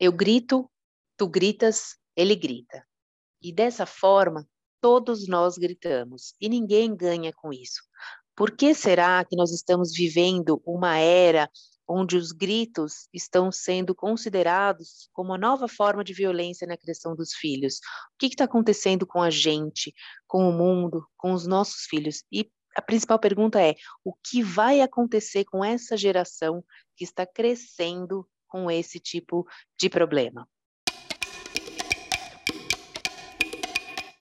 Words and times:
Eu 0.00 0.12
grito, 0.12 0.66
tu 1.14 1.28
gritas, 1.28 1.94
ele 2.16 2.34
grita. 2.34 2.82
E 3.42 3.52
dessa 3.52 3.84
forma, 3.84 4.48
todos 4.80 5.28
nós 5.28 5.58
gritamos 5.58 6.34
e 6.40 6.48
ninguém 6.48 6.96
ganha 6.96 7.34
com 7.34 7.52
isso. 7.52 7.82
Por 8.34 8.56
que 8.56 8.72
será 8.72 9.22
que 9.26 9.36
nós 9.36 9.52
estamos 9.52 9.92
vivendo 9.92 10.62
uma 10.64 10.96
era 10.96 11.50
onde 11.86 12.16
os 12.16 12.32
gritos 12.32 13.08
estão 13.12 13.52
sendo 13.52 13.94
considerados 13.94 15.10
como 15.12 15.32
uma 15.32 15.38
nova 15.38 15.68
forma 15.68 16.02
de 16.02 16.14
violência 16.14 16.66
na 16.66 16.78
criação 16.78 17.14
dos 17.14 17.34
filhos? 17.34 17.74
O 18.14 18.18
que 18.18 18.28
está 18.28 18.44
acontecendo 18.44 19.06
com 19.06 19.20
a 19.20 19.28
gente, 19.28 19.92
com 20.26 20.48
o 20.48 20.52
mundo, 20.52 21.06
com 21.18 21.34
os 21.34 21.46
nossos 21.46 21.84
filhos? 21.84 22.24
E 22.32 22.50
a 22.74 22.80
principal 22.80 23.18
pergunta 23.18 23.60
é: 23.60 23.74
o 24.02 24.14
que 24.14 24.42
vai 24.42 24.80
acontecer 24.80 25.44
com 25.44 25.62
essa 25.62 25.94
geração 25.94 26.64
que 26.96 27.04
está 27.04 27.26
crescendo 27.26 28.26
com 28.50 28.70
esse 28.70 29.00
tipo 29.00 29.46
de 29.78 29.88
problema? 29.88 30.46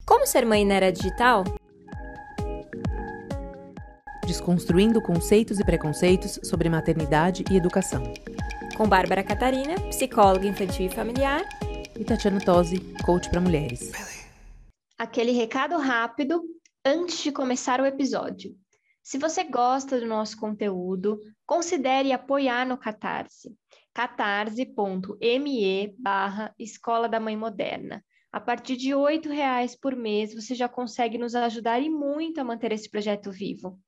Como 0.05 0.25
ser 0.25 0.45
mãe 0.45 0.65
na 0.65 0.75
era 0.75 0.91
digital? 0.91 1.43
Desconstruindo 4.25 5.01
conceitos 5.01 5.59
e 5.59 5.65
preconceitos 5.65 6.39
sobre 6.43 6.69
maternidade 6.69 7.43
e 7.51 7.57
educação. 7.57 8.03
Com 8.77 8.87
Bárbara 8.87 9.23
Catarina, 9.23 9.75
psicóloga 9.89 10.47
infantil 10.47 10.85
e 10.85 10.89
familiar. 10.89 11.41
E 11.99 12.03
Tatiana 12.05 12.39
Tosi, 12.39 12.79
coach 13.03 13.29
para 13.29 13.41
mulheres. 13.41 13.91
Aquele 14.97 15.31
recado 15.31 15.77
rápido 15.77 16.41
antes 16.85 17.21
de 17.23 17.31
começar 17.31 17.81
o 17.81 17.85
episódio. 17.85 18.55
Se 19.01 19.17
você 19.17 19.43
gosta 19.43 19.99
do 19.99 20.05
nosso 20.05 20.37
conteúdo, 20.37 21.19
considere 21.45 22.11
apoiar 22.11 22.65
no 22.65 22.77
Catarse. 22.77 23.55
catarse.me 23.93 25.95
barra 25.97 26.53
Escola 26.59 27.09
da 27.09 27.19
Mãe 27.19 27.35
Moderna. 27.35 28.03
A 28.31 28.39
partir 28.39 28.77
de 28.77 28.93
R$ 28.93 29.21
reais 29.27 29.75
por 29.75 29.95
mês, 29.95 30.35
você 30.35 30.53
já 30.53 30.69
consegue 30.69 31.17
nos 31.17 31.33
ajudar 31.33 31.79
e 31.79 31.89
muito 31.89 32.39
a 32.39 32.43
manter 32.43 32.71
esse 32.71 32.89
projeto 32.89 33.31
vivo. 33.31 33.79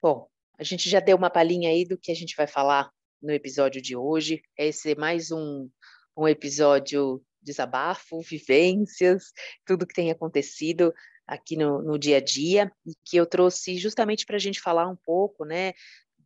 Bom, 0.00 0.26
a 0.58 0.64
gente 0.64 0.88
já 0.88 1.00
deu 1.00 1.16
uma 1.16 1.28
palhinha 1.28 1.68
aí 1.68 1.84
do 1.84 1.98
que 1.98 2.10
a 2.10 2.14
gente 2.14 2.34
vai 2.34 2.46
falar 2.46 2.90
no 3.20 3.30
episódio 3.30 3.82
de 3.82 3.94
hoje. 3.94 4.42
Esse 4.56 4.92
é 4.92 4.94
mais 4.94 5.30
um, 5.30 5.68
um 6.16 6.26
episódio 6.26 7.22
desabafo, 7.42 8.20
vivências, 8.20 9.32
tudo 9.66 9.86
que 9.86 9.94
tem 9.94 10.10
acontecido 10.10 10.92
aqui 11.26 11.56
no, 11.56 11.82
no 11.82 11.98
dia 11.98 12.18
a 12.18 12.20
dia, 12.20 12.70
e 12.86 12.92
que 13.04 13.16
eu 13.16 13.26
trouxe 13.26 13.76
justamente 13.76 14.26
para 14.26 14.36
a 14.36 14.40
gente 14.40 14.60
falar 14.60 14.88
um 14.88 14.96
pouco, 14.96 15.44
né, 15.44 15.72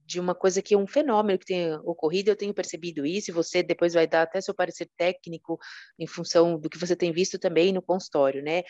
de 0.05 0.20
uma 0.20 0.34
coisa 0.34 0.62
que 0.62 0.75
é 0.75 0.78
um 0.78 0.87
fenômeno 0.87 1.39
que 1.39 1.47
tem 1.47 1.75
ocorrido, 1.78 2.31
eu 2.31 2.37
tenho 2.37 2.55
percebido 2.55 3.05
isso, 3.05 3.31
e 3.31 3.34
você 3.34 3.62
depois 3.62 3.94
vai 3.94 4.06
dar 4.06 4.22
até 4.22 4.41
seu 4.41 4.55
parecer 4.55 4.89
técnico 4.97 5.59
em 5.98 6.06
função 6.06 6.59
do 6.59 6.70
que 6.70 6.78
você 6.78 6.94
tem 6.94 7.12
visto 7.12 7.39
também 7.39 7.72
no 7.72 7.83
consultório, 7.83 8.42
né? 8.42 8.62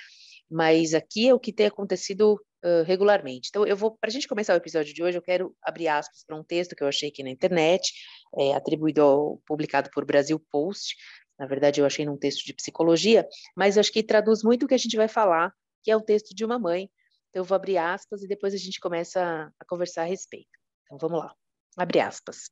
Mas 0.50 0.94
aqui 0.94 1.28
é 1.28 1.34
o 1.34 1.40
que 1.40 1.52
tem 1.52 1.66
acontecido 1.66 2.40
regularmente. 2.84 3.48
Então, 3.48 3.66
eu 3.66 3.76
vou, 3.76 3.96
para 3.96 4.08
a 4.08 4.12
gente 4.12 4.26
começar 4.26 4.54
o 4.54 4.56
episódio 4.56 4.92
de 4.92 5.02
hoje, 5.02 5.16
eu 5.16 5.22
quero 5.22 5.54
abrir 5.62 5.88
aspas 5.88 6.24
para 6.26 6.36
um 6.36 6.42
texto 6.42 6.74
que 6.74 6.82
eu 6.82 6.88
achei 6.88 7.08
aqui 7.08 7.22
na 7.22 7.30
internet, 7.30 7.92
é, 8.38 8.54
atribuído 8.54 9.02
ao, 9.02 9.38
publicado 9.46 9.90
por 9.92 10.04
Brasil 10.04 10.40
Post. 10.50 10.96
Na 11.38 11.46
verdade, 11.46 11.80
eu 11.80 11.86
achei 11.86 12.04
num 12.04 12.16
texto 12.16 12.44
de 12.44 12.54
psicologia, 12.54 13.28
mas 13.54 13.76
acho 13.76 13.92
que 13.92 14.02
traduz 14.02 14.42
muito 14.42 14.64
o 14.64 14.68
que 14.68 14.74
a 14.74 14.78
gente 14.78 14.96
vai 14.96 15.08
falar, 15.08 15.52
que 15.82 15.90
é 15.90 15.96
o 15.96 16.00
texto 16.00 16.34
de 16.34 16.44
uma 16.44 16.58
mãe. 16.58 16.90
Então, 17.30 17.42
eu 17.42 17.44
vou 17.44 17.54
abrir 17.54 17.76
aspas 17.76 18.22
e 18.22 18.28
depois 18.28 18.54
a 18.54 18.56
gente 18.56 18.80
começa 18.80 19.52
a, 19.58 19.64
conversar 19.66 20.02
a 20.02 20.06
respeito. 20.06 20.48
Então 20.84 20.98
vamos 20.98 21.18
lá. 21.18 21.34
Abre 21.76 22.00
aspas. 22.00 22.50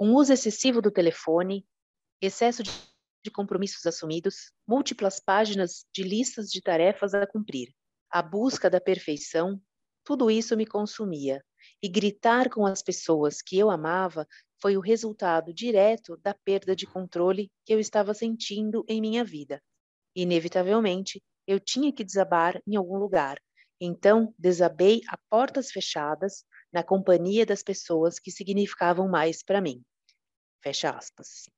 Um 0.00 0.14
uso 0.14 0.32
excessivo 0.32 0.82
do 0.82 0.90
telefone, 0.90 1.66
excesso 2.20 2.62
de, 2.62 2.70
de 3.24 3.30
compromissos 3.30 3.86
assumidos, 3.86 4.52
múltiplas 4.66 5.20
páginas 5.20 5.84
de 5.94 6.02
listas 6.02 6.48
de 6.48 6.60
tarefas 6.60 7.14
a 7.14 7.26
cumprir, 7.26 7.72
a 8.10 8.22
busca 8.22 8.68
da 8.68 8.80
perfeição, 8.80 9.60
tudo 10.04 10.30
isso 10.30 10.56
me 10.56 10.66
consumia. 10.66 11.44
E 11.82 11.88
gritar 11.88 12.50
com 12.50 12.66
as 12.66 12.82
pessoas 12.82 13.40
que 13.40 13.58
eu 13.58 13.70
amava 13.70 14.26
foi 14.60 14.76
o 14.76 14.80
resultado 14.80 15.52
direto 15.54 16.16
da 16.16 16.34
perda 16.34 16.74
de 16.74 16.86
controle 16.86 17.50
que 17.64 17.72
eu 17.72 17.78
estava 17.78 18.12
sentindo 18.12 18.84
em 18.88 19.00
minha 19.00 19.24
vida. 19.24 19.62
Inevitavelmente, 20.14 21.22
eu 21.46 21.60
tinha 21.60 21.92
que 21.92 22.04
desabar 22.04 22.60
em 22.66 22.76
algum 22.76 22.96
lugar. 22.96 23.40
Então, 23.80 24.34
desabei 24.36 25.02
a 25.08 25.16
portas 25.30 25.70
fechadas, 25.70 26.44
na 26.72 26.82
companhia 26.82 27.46
das 27.46 27.62
pessoas 27.62 28.18
que 28.18 28.30
significavam 28.30 29.08
mais 29.08 29.42
para 29.42 29.60
mim. 29.60 29.82
Fecha 30.62 30.90
aspas. 30.90 31.48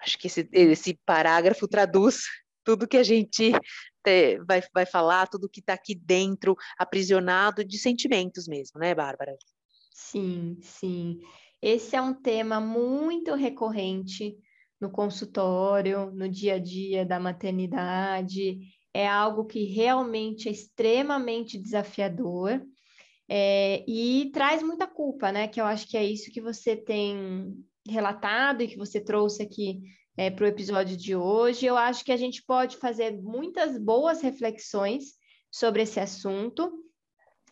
Acho 0.00 0.18
que 0.18 0.28
esse, 0.28 0.48
esse 0.52 0.98
parágrafo 1.04 1.66
traduz 1.66 2.22
tudo 2.64 2.88
que 2.88 2.96
a 2.96 3.02
gente 3.02 3.52
te, 4.04 4.38
vai, 4.46 4.62
vai 4.72 4.86
falar, 4.86 5.28
tudo 5.28 5.48
que 5.48 5.60
está 5.60 5.74
aqui 5.74 5.94
dentro, 5.94 6.56
aprisionado 6.78 7.64
de 7.64 7.78
sentimentos 7.78 8.46
mesmo, 8.46 8.80
né, 8.80 8.94
Bárbara? 8.94 9.36
Sim, 9.92 10.58
sim. 10.62 11.20
Esse 11.60 11.94
é 11.94 12.00
um 12.00 12.14
tema 12.14 12.60
muito 12.60 13.34
recorrente 13.34 14.36
no 14.80 14.90
consultório, 14.90 16.10
no 16.10 16.28
dia 16.28 16.54
a 16.54 16.58
dia 16.58 17.04
da 17.04 17.20
maternidade. 17.20 18.58
É 18.94 19.06
algo 19.06 19.44
que 19.44 19.64
realmente 19.64 20.48
é 20.48 20.52
extremamente 20.52 21.58
desafiador 21.58 22.60
é, 23.28 23.84
e 23.86 24.30
traz 24.32 24.62
muita 24.62 24.86
culpa, 24.86 25.30
né? 25.30 25.46
Que 25.46 25.60
eu 25.60 25.64
acho 25.66 25.86
que 25.86 25.96
é 25.96 26.04
isso 26.04 26.32
que 26.32 26.40
você 26.40 26.74
tem 26.74 27.54
relatado 27.86 28.62
e 28.62 28.68
que 28.68 28.76
você 28.76 29.00
trouxe 29.00 29.42
aqui 29.42 29.82
é, 30.16 30.30
para 30.30 30.44
o 30.44 30.48
episódio 30.48 30.96
de 30.96 31.14
hoje. 31.14 31.66
Eu 31.66 31.76
acho 31.76 32.04
que 32.04 32.12
a 32.12 32.16
gente 32.16 32.42
pode 32.42 32.76
fazer 32.76 33.12
muitas 33.20 33.78
boas 33.78 34.20
reflexões 34.20 35.14
sobre 35.50 35.82
esse 35.82 35.98
assunto 35.98 36.72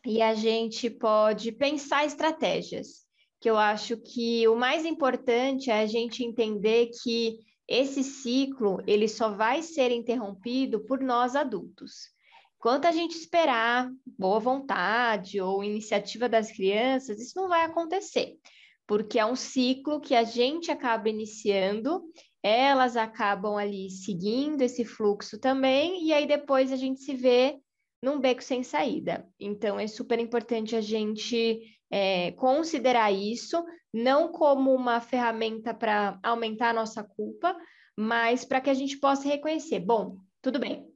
e 0.06 0.22
a 0.22 0.34
gente 0.34 0.88
pode 0.88 1.52
pensar 1.52 2.04
estratégias. 2.04 3.06
Que 3.40 3.48
eu 3.48 3.56
acho 3.56 3.96
que 3.96 4.48
o 4.48 4.56
mais 4.56 4.84
importante 4.84 5.70
é 5.70 5.80
a 5.80 5.86
gente 5.86 6.24
entender 6.24 6.90
que 7.02 7.38
esse 7.68 8.02
ciclo 8.02 8.82
ele 8.86 9.06
só 9.06 9.30
vai 9.30 9.62
ser 9.62 9.92
interrompido 9.92 10.80
por 10.80 11.00
nós 11.00 11.36
adultos. 11.36 12.08
Enquanto 12.56 12.86
a 12.86 12.90
gente 12.90 13.16
esperar 13.16 13.88
boa 14.04 14.40
vontade 14.40 15.40
ou 15.40 15.62
iniciativa 15.62 16.28
das 16.28 16.50
crianças, 16.50 17.20
isso 17.20 17.40
não 17.40 17.48
vai 17.48 17.62
acontecer, 17.62 18.36
porque 18.84 19.16
é 19.16 19.24
um 19.24 19.36
ciclo 19.36 20.00
que 20.00 20.12
a 20.12 20.24
gente 20.24 20.68
acaba 20.68 21.08
iniciando, 21.08 22.02
elas 22.42 22.96
acabam 22.96 23.56
ali 23.56 23.90
seguindo 23.90 24.62
esse 24.62 24.84
fluxo 24.84 25.38
também, 25.38 26.04
e 26.04 26.12
aí 26.12 26.26
depois 26.26 26.72
a 26.72 26.76
gente 26.76 27.00
se 27.00 27.14
vê 27.14 27.58
num 28.02 28.20
beco 28.20 28.42
sem 28.42 28.62
saída. 28.62 29.28
Então, 29.38 29.78
é 29.78 29.86
super 29.86 30.18
importante 30.18 30.76
a 30.76 30.80
gente 30.80 31.60
é, 31.90 32.32
considerar 32.32 33.12
isso, 33.12 33.64
não 33.92 34.30
como 34.30 34.72
uma 34.74 35.00
ferramenta 35.00 35.74
para 35.74 36.18
aumentar 36.22 36.70
a 36.70 36.74
nossa 36.74 37.02
culpa, 37.02 37.56
mas 37.96 38.44
para 38.44 38.60
que 38.60 38.70
a 38.70 38.74
gente 38.74 38.98
possa 38.98 39.28
reconhecer: 39.28 39.80
bom, 39.80 40.18
tudo 40.40 40.58
bem, 40.58 40.86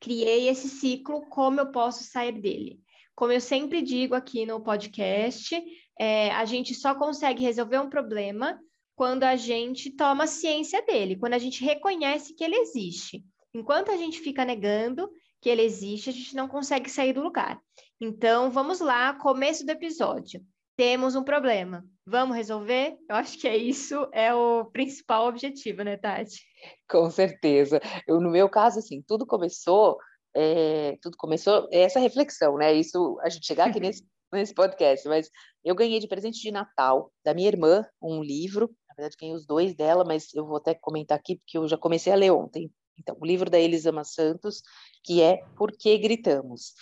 criei 0.00 0.48
esse 0.48 0.68
ciclo, 0.68 1.26
como 1.28 1.60
eu 1.60 1.70
posso 1.70 2.04
sair 2.04 2.40
dele? 2.40 2.80
Como 3.14 3.32
eu 3.32 3.40
sempre 3.40 3.82
digo 3.82 4.14
aqui 4.14 4.46
no 4.46 4.62
podcast, 4.62 5.62
é, 6.00 6.30
a 6.30 6.44
gente 6.46 6.74
só 6.74 6.94
consegue 6.94 7.42
resolver 7.44 7.78
um 7.78 7.90
problema 7.90 8.58
quando 9.02 9.24
a 9.24 9.34
gente 9.34 9.90
toma 9.90 10.28
ciência 10.28 10.80
dele, 10.86 11.16
quando 11.16 11.34
a 11.34 11.38
gente 11.38 11.64
reconhece 11.64 12.36
que 12.36 12.44
ele 12.44 12.54
existe. 12.54 13.24
Enquanto 13.52 13.90
a 13.90 13.96
gente 13.96 14.20
fica 14.20 14.44
negando 14.44 15.10
que 15.40 15.50
ele 15.50 15.62
existe, 15.62 16.08
a 16.08 16.12
gente 16.12 16.36
não 16.36 16.46
consegue 16.46 16.88
sair 16.88 17.12
do 17.12 17.20
lugar. 17.20 17.60
Então, 18.00 18.48
vamos 18.48 18.78
lá, 18.78 19.12
começo 19.14 19.66
do 19.66 19.70
episódio. 19.70 20.40
Temos 20.76 21.16
um 21.16 21.24
problema. 21.24 21.84
Vamos 22.06 22.36
resolver? 22.36 22.96
Eu 23.10 23.16
acho 23.16 23.36
que 23.40 23.48
é 23.48 23.56
isso, 23.56 24.08
é 24.12 24.32
o 24.32 24.66
principal 24.66 25.26
objetivo, 25.26 25.82
né, 25.82 25.96
Tati? 25.96 26.40
Com 26.88 27.10
certeza. 27.10 27.80
Eu, 28.06 28.20
no 28.20 28.30
meu 28.30 28.48
caso, 28.48 28.78
assim, 28.78 29.02
tudo 29.04 29.26
começou, 29.26 29.98
é, 30.32 30.96
tudo 31.02 31.16
começou, 31.16 31.66
é 31.72 31.80
essa 31.80 31.98
reflexão, 31.98 32.56
né? 32.56 32.72
Isso, 32.72 33.18
a 33.20 33.28
gente 33.28 33.48
chegar 33.48 33.68
aqui 33.68 33.80
nesse, 33.80 34.04
nesse 34.32 34.54
podcast, 34.54 35.08
mas 35.08 35.28
eu 35.64 35.74
ganhei 35.74 35.98
de 35.98 36.06
presente 36.06 36.40
de 36.40 36.52
Natal 36.52 37.12
da 37.24 37.34
minha 37.34 37.48
irmã 37.48 37.84
um 38.00 38.22
livro, 38.22 38.70
na 38.92 38.96
verdade 38.96 39.16
ganhei 39.18 39.34
os 39.34 39.46
dois 39.46 39.74
dela, 39.74 40.04
mas 40.04 40.32
eu 40.34 40.46
vou 40.46 40.56
até 40.56 40.74
comentar 40.74 41.18
aqui, 41.18 41.36
porque 41.36 41.58
eu 41.58 41.66
já 41.66 41.76
comecei 41.76 42.12
a 42.12 42.16
ler 42.16 42.32
ontem. 42.32 42.70
Então, 42.98 43.16
o 43.20 43.26
livro 43.26 43.50
da 43.50 43.58
Elisama 43.58 44.04
Santos, 44.04 44.62
que 45.02 45.22
é 45.22 45.44
Por 45.56 45.72
que 45.72 45.96
Gritamos? 45.98 46.74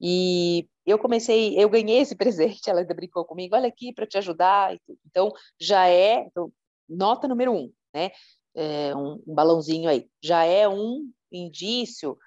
E 0.00 0.68
eu 0.86 0.98
comecei, 0.98 1.58
eu 1.58 1.68
ganhei 1.68 1.98
esse 1.98 2.14
presente, 2.16 2.70
ela 2.70 2.80
ainda 2.80 2.94
brincou 2.94 3.24
comigo, 3.24 3.56
olha 3.56 3.68
aqui 3.68 3.92
para 3.92 4.06
te 4.06 4.16
ajudar. 4.18 4.76
Então, 5.06 5.32
já 5.60 5.88
é, 5.88 6.20
então, 6.20 6.52
nota 6.88 7.28
número 7.28 7.52
um, 7.52 7.72
né? 7.92 8.10
É, 8.54 8.94
um, 8.96 9.22
um 9.26 9.34
balãozinho 9.34 9.88
aí, 9.88 10.08
já 10.22 10.44
é 10.44 10.68
um 10.68 11.08
indício 11.30 12.18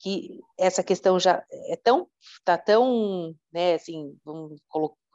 que 0.00 0.40
essa 0.58 0.82
questão 0.82 1.18
já 1.18 1.44
é 1.70 1.76
tão, 1.76 2.08
tá 2.44 2.58
tão, 2.58 3.34
né, 3.52 3.74
assim, 3.74 4.16
vamos 4.24 4.60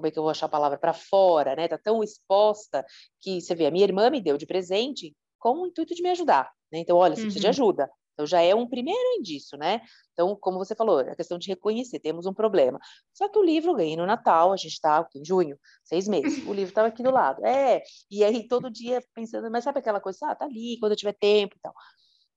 como 0.01 0.07
é 0.07 0.11
que 0.11 0.17
eu 0.17 0.23
vou 0.23 0.31
achar 0.31 0.47
a 0.47 0.49
palavra, 0.49 0.79
para 0.79 0.93
fora, 0.93 1.55
né? 1.55 1.67
Tá 1.67 1.77
tão 1.77 2.03
exposta 2.03 2.83
que 3.21 3.39
você 3.39 3.53
vê, 3.53 3.67
a 3.67 3.71
minha 3.71 3.85
irmã 3.85 4.09
me 4.09 4.19
deu 4.19 4.35
de 4.35 4.47
presente 4.47 5.15
com 5.37 5.61
o 5.61 5.67
intuito 5.67 5.93
de 5.93 6.01
me 6.01 6.09
ajudar, 6.09 6.51
né? 6.71 6.79
Então, 6.79 6.97
olha, 6.97 7.15
você 7.15 7.21
uhum. 7.21 7.27
precisa 7.27 7.51
de 7.51 7.59
uhum. 7.59 7.67
ajuda. 7.67 7.91
Então 8.13 8.25
já 8.25 8.41
é 8.41 8.53
um 8.53 8.67
primeiro 8.67 9.17
indício, 9.17 9.57
né? 9.57 9.81
Então, 10.13 10.35
como 10.35 10.57
você 10.57 10.75
falou, 10.75 10.99
a 10.99 11.15
questão 11.15 11.37
de 11.37 11.47
reconhecer, 11.47 11.99
temos 11.99 12.25
um 12.25 12.33
problema. 12.33 12.79
Só 13.13 13.29
que 13.29 13.39
o 13.39 13.43
livro 13.43 13.73
ganhei 13.73 13.95
no 13.95 14.05
Natal, 14.05 14.51
a 14.51 14.57
gente 14.57 14.73
está 14.73 15.07
em 15.15 15.23
junho, 15.23 15.57
seis 15.83 16.07
meses. 16.07 16.45
O 16.45 16.53
livro 16.53 16.69
estava 16.69 16.87
aqui 16.87 17.01
do 17.01 17.11
lado. 17.11 17.45
É, 17.45 17.81
e 18.09 18.23
aí 18.23 18.47
todo 18.47 18.69
dia 18.69 19.01
pensando, 19.13 19.49
mas 19.49 19.63
sabe 19.63 19.79
aquela 19.79 20.01
coisa, 20.01 20.19
ah, 20.23 20.35
tá 20.35 20.45
ali, 20.45 20.77
quando 20.79 20.91
eu 20.91 20.97
tiver 20.97 21.13
tempo 21.13 21.55
e 21.55 21.59
tal. 21.61 21.73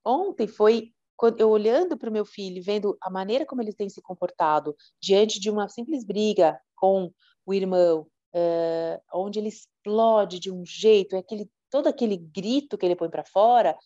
Ontem 0.04 0.46
foi 0.46 0.92
eu 1.38 1.48
olhando 1.48 1.96
para 1.96 2.10
o 2.10 2.12
meu 2.12 2.24
filho, 2.24 2.62
vendo 2.62 2.96
a 3.00 3.10
maneira 3.10 3.46
como 3.46 3.62
ele 3.62 3.72
tem 3.72 3.88
se 3.88 4.02
comportado 4.02 4.76
diante 5.00 5.40
de 5.40 5.50
uma 5.50 5.68
simples 5.68 6.04
briga 6.04 6.58
com 6.74 7.10
o 7.46 7.54
irmão, 7.54 8.06
é, 8.34 9.00
onde 9.12 9.38
ele 9.38 9.48
explode 9.48 10.40
de 10.40 10.50
um 10.50 10.64
jeito, 10.64 11.16
é 11.16 11.18
aquele 11.18 11.48
todo 11.70 11.88
aquele 11.88 12.16
grito 12.16 12.78
que 12.78 12.86
ele 12.86 12.94
põe 12.94 13.10
para 13.10 13.24
fora, 13.24 13.76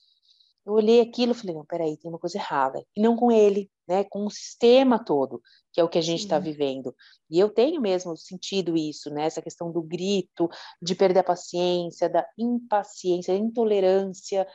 eu 0.67 0.75
olhei 0.75 1.01
aquilo 1.01 1.33
e 1.33 1.35
falei, 1.35 1.57
não, 1.57 1.65
peraí, 1.65 1.97
tem 1.97 2.11
uma 2.11 2.19
coisa 2.19 2.37
errada. 2.37 2.85
E 2.95 3.01
não 3.01 3.17
com 3.17 3.33
ele, 3.33 3.71
né? 3.89 4.05
Com 4.05 4.27
o 4.27 4.31
sistema 4.31 5.03
todo, 5.03 5.41
que 5.73 5.81
é 5.81 5.85
o 5.85 5.89
que 5.89 5.97
a 5.97 6.03
gente 6.03 6.21
está 6.21 6.39
vivendo. 6.39 6.95
E 7.31 7.39
eu 7.41 7.49
tenho 7.49 7.81
mesmo 7.81 8.15
sentido 8.15 8.77
isso, 8.77 9.09
né? 9.09 9.25
Essa 9.25 9.41
questão 9.41 9.73
do 9.73 9.81
grito, 9.81 10.51
de 10.83 10.95
perder 10.95 11.21
a 11.21 11.25
paciência, 11.25 12.11
da 12.11 12.27
impaciência, 12.37 13.33
da 13.33 13.41
intolerância, 13.41 14.47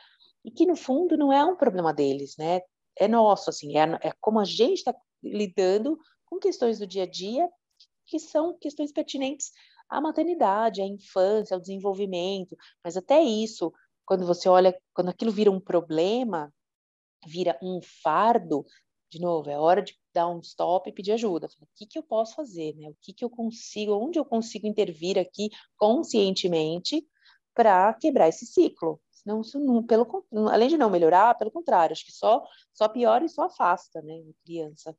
e 0.44 0.52
que 0.52 0.64
no 0.64 0.76
fundo 0.76 1.16
não 1.16 1.32
é 1.32 1.44
um 1.44 1.56
problema 1.56 1.92
deles, 1.92 2.36
né? 2.38 2.60
É 2.96 3.08
nosso, 3.08 3.50
assim, 3.50 3.76
é, 3.76 3.82
é 4.00 4.12
como 4.20 4.38
a 4.38 4.44
gente 4.44 4.78
está 4.78 4.94
lidando 5.20 5.98
com 6.26 6.38
questões 6.38 6.78
do 6.78 6.86
dia 6.86 7.02
a 7.02 7.10
dia 7.10 7.48
que 8.06 8.18
são 8.18 8.56
questões 8.58 8.92
pertinentes 8.92 9.50
à 9.88 10.00
maternidade, 10.00 10.82
à 10.82 10.86
infância, 10.86 11.54
ao 11.54 11.60
desenvolvimento, 11.60 12.56
mas 12.82 12.96
até 12.96 13.20
isso 13.22 13.72
quando 14.04 14.26
você 14.26 14.48
olha, 14.48 14.76
quando 14.92 15.08
aquilo 15.08 15.32
vira 15.32 15.50
um 15.50 15.60
problema, 15.60 16.52
vira 17.26 17.58
um 17.62 17.80
fardo, 18.02 18.64
de 19.10 19.20
novo, 19.20 19.48
é 19.48 19.58
hora 19.58 19.82
de 19.82 19.96
dar 20.12 20.28
um 20.28 20.40
stop 20.40 20.88
e 20.88 20.92
pedir 20.92 21.12
ajuda. 21.12 21.46
O 21.60 21.66
que, 21.74 21.86
que 21.86 21.98
eu 21.98 22.02
posso 22.02 22.34
fazer? 22.34 22.74
Né? 22.76 22.88
O 22.88 22.96
que, 23.00 23.12
que 23.12 23.24
eu 23.24 23.30
consigo, 23.30 23.92
onde 23.92 24.18
eu 24.18 24.24
consigo 24.24 24.66
intervir 24.66 25.18
aqui 25.18 25.50
conscientemente 25.76 27.06
para 27.54 27.94
quebrar 27.94 28.28
esse 28.28 28.46
ciclo? 28.46 29.00
Isso 29.40 29.58
não, 29.58 29.82
pelo, 29.82 30.06
além 30.50 30.68
de 30.68 30.76
não 30.76 30.90
melhorar, 30.90 31.34
pelo 31.36 31.50
contrário, 31.50 31.92
acho 31.92 32.04
que 32.04 32.12
só, 32.12 32.44
só 32.72 32.88
piora 32.88 33.24
e 33.24 33.28
só 33.28 33.44
afasta 33.44 34.02
né, 34.02 34.12
a 34.12 34.44
criança. 34.44 34.96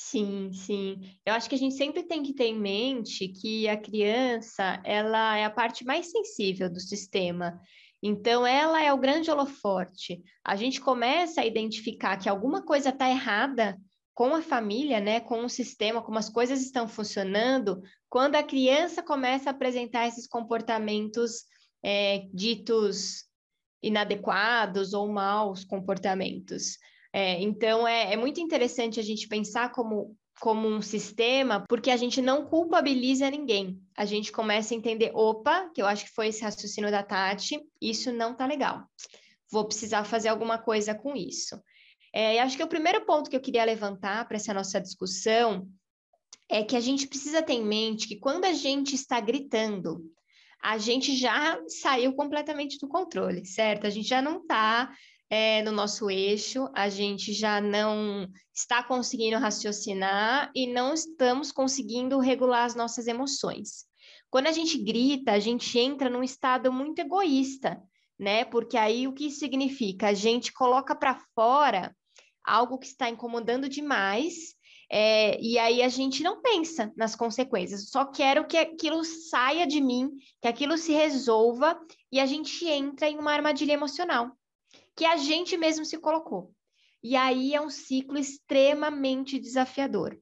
Sim, 0.00 0.52
sim. 0.52 1.00
Eu 1.26 1.34
acho 1.34 1.48
que 1.48 1.56
a 1.56 1.58
gente 1.58 1.74
sempre 1.74 2.04
tem 2.04 2.22
que 2.22 2.32
ter 2.32 2.44
em 2.44 2.58
mente 2.58 3.26
que 3.26 3.68
a 3.68 3.76
criança, 3.76 4.80
ela 4.84 5.36
é 5.36 5.44
a 5.44 5.50
parte 5.50 5.84
mais 5.84 6.08
sensível 6.08 6.70
do 6.70 6.78
sistema. 6.78 7.60
Então, 8.00 8.46
ela 8.46 8.80
é 8.80 8.92
o 8.92 8.96
grande 8.96 9.28
holoforte. 9.28 10.22
A 10.44 10.54
gente 10.54 10.80
começa 10.80 11.40
a 11.40 11.44
identificar 11.44 12.16
que 12.16 12.28
alguma 12.28 12.62
coisa 12.64 12.90
está 12.90 13.10
errada 13.10 13.76
com 14.14 14.36
a 14.36 14.40
família, 14.40 15.00
né, 15.00 15.18
com 15.18 15.44
o 15.44 15.48
sistema, 15.48 16.00
como 16.00 16.16
as 16.16 16.28
coisas 16.28 16.60
estão 16.60 16.86
funcionando, 16.86 17.82
quando 18.08 18.36
a 18.36 18.42
criança 18.42 19.02
começa 19.02 19.50
a 19.50 19.52
apresentar 19.52 20.06
esses 20.06 20.28
comportamentos 20.28 21.42
é, 21.82 22.28
ditos 22.32 23.24
inadequados 23.82 24.94
ou 24.94 25.08
maus 25.08 25.64
comportamentos. 25.64 26.78
É, 27.12 27.40
então, 27.40 27.86
é, 27.86 28.12
é 28.12 28.16
muito 28.16 28.40
interessante 28.40 29.00
a 29.00 29.02
gente 29.02 29.28
pensar 29.28 29.72
como 29.72 30.16
como 30.40 30.68
um 30.68 30.80
sistema, 30.80 31.64
porque 31.68 31.90
a 31.90 31.96
gente 31.96 32.22
não 32.22 32.46
culpabiliza 32.46 33.30
ninguém. 33.30 33.80
A 33.96 34.04
gente 34.04 34.30
começa 34.30 34.72
a 34.72 34.76
entender, 34.76 35.10
opa, 35.14 35.68
que 35.74 35.82
eu 35.82 35.86
acho 35.86 36.04
que 36.04 36.12
foi 36.12 36.28
esse 36.28 36.42
raciocínio 36.42 36.90
da 36.90 37.02
Tati, 37.02 37.60
isso 37.80 38.12
não 38.12 38.34
tá 38.34 38.46
legal. 38.46 38.84
Vou 39.50 39.64
precisar 39.64 40.04
fazer 40.04 40.28
alguma 40.28 40.58
coisa 40.58 40.94
com 40.94 41.16
isso. 41.16 41.60
É, 42.14 42.40
acho 42.40 42.56
que 42.56 42.62
o 42.62 42.68
primeiro 42.68 43.04
ponto 43.04 43.28
que 43.28 43.36
eu 43.36 43.40
queria 43.40 43.64
levantar 43.64 44.26
para 44.26 44.36
essa 44.36 44.54
nossa 44.54 44.80
discussão 44.80 45.68
é 46.48 46.62
que 46.62 46.76
a 46.76 46.80
gente 46.80 47.06
precisa 47.06 47.42
ter 47.42 47.54
em 47.54 47.64
mente 47.64 48.08
que 48.08 48.18
quando 48.18 48.44
a 48.44 48.52
gente 48.52 48.94
está 48.94 49.20
gritando, 49.20 50.00
a 50.62 50.78
gente 50.78 51.14
já 51.16 51.60
saiu 51.68 52.14
completamente 52.14 52.78
do 52.78 52.88
controle, 52.88 53.44
certo? 53.44 53.86
A 53.86 53.90
gente 53.90 54.08
já 54.08 54.22
não 54.22 54.38
está 54.40 54.90
é, 55.30 55.62
no 55.62 55.72
nosso 55.72 56.10
eixo, 56.10 56.68
a 56.74 56.88
gente 56.88 57.32
já 57.32 57.60
não 57.60 58.28
está 58.54 58.82
conseguindo 58.82 59.38
raciocinar 59.38 60.50
e 60.54 60.66
não 60.66 60.94
estamos 60.94 61.52
conseguindo 61.52 62.18
regular 62.18 62.64
as 62.64 62.74
nossas 62.74 63.06
emoções. 63.06 63.86
Quando 64.30 64.46
a 64.46 64.52
gente 64.52 64.78
grita, 64.78 65.32
a 65.32 65.38
gente 65.38 65.78
entra 65.78 66.08
num 66.08 66.22
estado 66.22 66.72
muito 66.72 66.98
egoísta, 67.00 67.80
né? 68.18 68.44
Porque 68.44 68.76
aí 68.76 69.06
o 69.06 69.12
que 69.12 69.30
significa? 69.30 70.08
A 70.08 70.14
gente 70.14 70.52
coloca 70.52 70.94
para 70.94 71.20
fora 71.34 71.94
algo 72.44 72.78
que 72.78 72.86
está 72.86 73.08
incomodando 73.08 73.68
demais. 73.68 74.56
É, 74.90 75.38
e 75.42 75.58
aí 75.58 75.82
a 75.82 75.88
gente 75.90 76.22
não 76.22 76.40
pensa 76.40 76.90
nas 76.96 77.14
consequências, 77.14 77.90
só 77.90 78.06
quero 78.06 78.46
que 78.46 78.56
aquilo 78.56 79.04
saia 79.04 79.66
de 79.66 79.82
mim, 79.82 80.08
que 80.40 80.48
aquilo 80.48 80.78
se 80.78 80.92
resolva, 80.92 81.78
e 82.10 82.18
a 82.18 82.24
gente 82.24 82.66
entra 82.66 83.06
em 83.06 83.18
uma 83.18 83.32
armadilha 83.32 83.74
emocional 83.74 84.37
que 84.98 85.04
a 85.04 85.16
gente 85.16 85.56
mesmo 85.56 85.84
se 85.84 85.96
colocou. 85.96 86.52
E 87.00 87.14
aí 87.14 87.54
é 87.54 87.60
um 87.60 87.70
ciclo 87.70 88.18
extremamente 88.18 89.38
desafiador. 89.38 90.18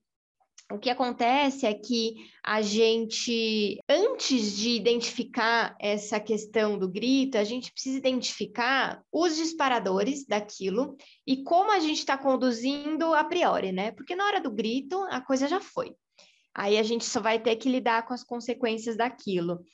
O 0.71 0.79
que 0.79 0.91
acontece 0.91 1.65
é 1.65 1.73
que 1.73 2.17
a 2.45 2.61
gente, 2.61 3.79
antes 3.89 4.55
de 4.55 4.71
identificar 4.73 5.75
essa 5.81 6.21
questão 6.21 6.79
do 6.79 6.91
grito, 6.91 7.39
a 7.39 7.45
gente 7.45 7.73
precisa 7.73 7.97
identificar 7.97 9.03
os 9.11 9.35
disparadores 9.37 10.27
daquilo 10.27 10.95
e 11.27 11.43
como 11.43 11.73
a 11.73 11.79
gente 11.79 12.01
está 12.01 12.19
conduzindo 12.19 13.15
a 13.15 13.25
priori, 13.25 13.73
né? 13.73 13.93
Porque 13.93 14.15
na 14.15 14.27
hora 14.27 14.41
do 14.43 14.51
grito, 14.51 15.01
a 15.09 15.23
coisa 15.23 15.49
já 15.49 15.59
foi. 15.59 15.95
Aí 16.55 16.77
a 16.77 16.83
gente 16.83 17.05
só 17.07 17.21
vai 17.21 17.39
ter 17.39 17.57
que 17.57 17.71
lidar 17.71 18.07
com 18.07 18.13
as 18.13 18.25
consequências 18.25 18.95
daquilo. 18.95 19.65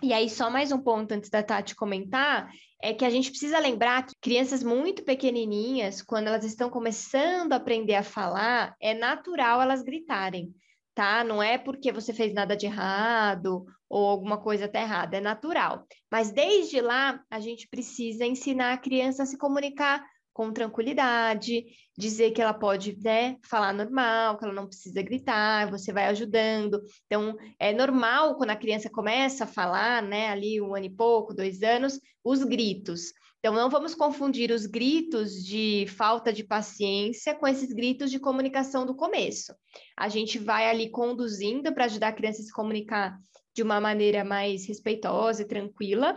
E 0.00 0.12
aí, 0.12 0.30
só 0.30 0.48
mais 0.48 0.70
um 0.70 0.78
ponto 0.78 1.10
antes 1.10 1.28
da 1.28 1.42
Tati 1.42 1.74
comentar, 1.74 2.52
é 2.80 2.94
que 2.94 3.04
a 3.04 3.10
gente 3.10 3.30
precisa 3.30 3.58
lembrar 3.58 4.06
que 4.06 4.14
crianças 4.20 4.62
muito 4.62 5.02
pequenininhas, 5.02 6.00
quando 6.02 6.28
elas 6.28 6.44
estão 6.44 6.70
começando 6.70 7.52
a 7.52 7.56
aprender 7.56 7.96
a 7.96 8.04
falar, 8.04 8.76
é 8.80 8.94
natural 8.94 9.60
elas 9.60 9.82
gritarem, 9.82 10.54
tá? 10.94 11.24
Não 11.24 11.42
é 11.42 11.58
porque 11.58 11.90
você 11.90 12.14
fez 12.14 12.32
nada 12.32 12.56
de 12.56 12.66
errado 12.66 13.66
ou 13.88 14.06
alguma 14.06 14.40
coisa 14.40 14.68
tá 14.68 14.80
errada, 14.80 15.16
é 15.16 15.20
natural. 15.20 15.84
Mas 16.08 16.30
desde 16.30 16.80
lá, 16.80 17.20
a 17.28 17.40
gente 17.40 17.66
precisa 17.68 18.24
ensinar 18.24 18.74
a 18.74 18.78
criança 18.78 19.24
a 19.24 19.26
se 19.26 19.36
comunicar 19.36 20.04
com 20.38 20.52
tranquilidade, 20.52 21.64
dizer 21.98 22.30
que 22.30 22.40
ela 22.40 22.54
pode 22.54 22.96
né, 23.02 23.36
falar 23.42 23.74
normal, 23.74 24.38
que 24.38 24.44
ela 24.44 24.54
não 24.54 24.68
precisa 24.68 25.02
gritar, 25.02 25.68
você 25.68 25.92
vai 25.92 26.06
ajudando. 26.06 26.80
Então, 27.06 27.36
é 27.58 27.72
normal 27.72 28.36
quando 28.36 28.50
a 28.50 28.56
criança 28.56 28.88
começa 28.88 29.42
a 29.42 29.48
falar, 29.48 30.00
né, 30.00 30.28
ali 30.28 30.60
um 30.60 30.76
ano 30.76 30.86
e 30.86 30.90
pouco, 30.90 31.34
dois 31.34 31.60
anos, 31.64 31.98
os 32.22 32.44
gritos. 32.44 33.12
Então, 33.40 33.52
não 33.52 33.68
vamos 33.68 33.96
confundir 33.96 34.52
os 34.52 34.64
gritos 34.64 35.44
de 35.44 35.86
falta 35.88 36.32
de 36.32 36.44
paciência 36.44 37.34
com 37.34 37.44
esses 37.44 37.72
gritos 37.72 38.08
de 38.08 38.20
comunicação 38.20 38.86
do 38.86 38.94
começo. 38.94 39.52
A 39.96 40.08
gente 40.08 40.38
vai 40.38 40.70
ali 40.70 40.88
conduzindo 40.88 41.74
para 41.74 41.86
ajudar 41.86 42.08
a 42.08 42.12
criança 42.12 42.42
a 42.42 42.44
se 42.44 42.52
comunicar 42.52 43.18
de 43.56 43.64
uma 43.64 43.80
maneira 43.80 44.22
mais 44.22 44.68
respeitosa 44.68 45.42
e 45.42 45.48
tranquila, 45.48 46.16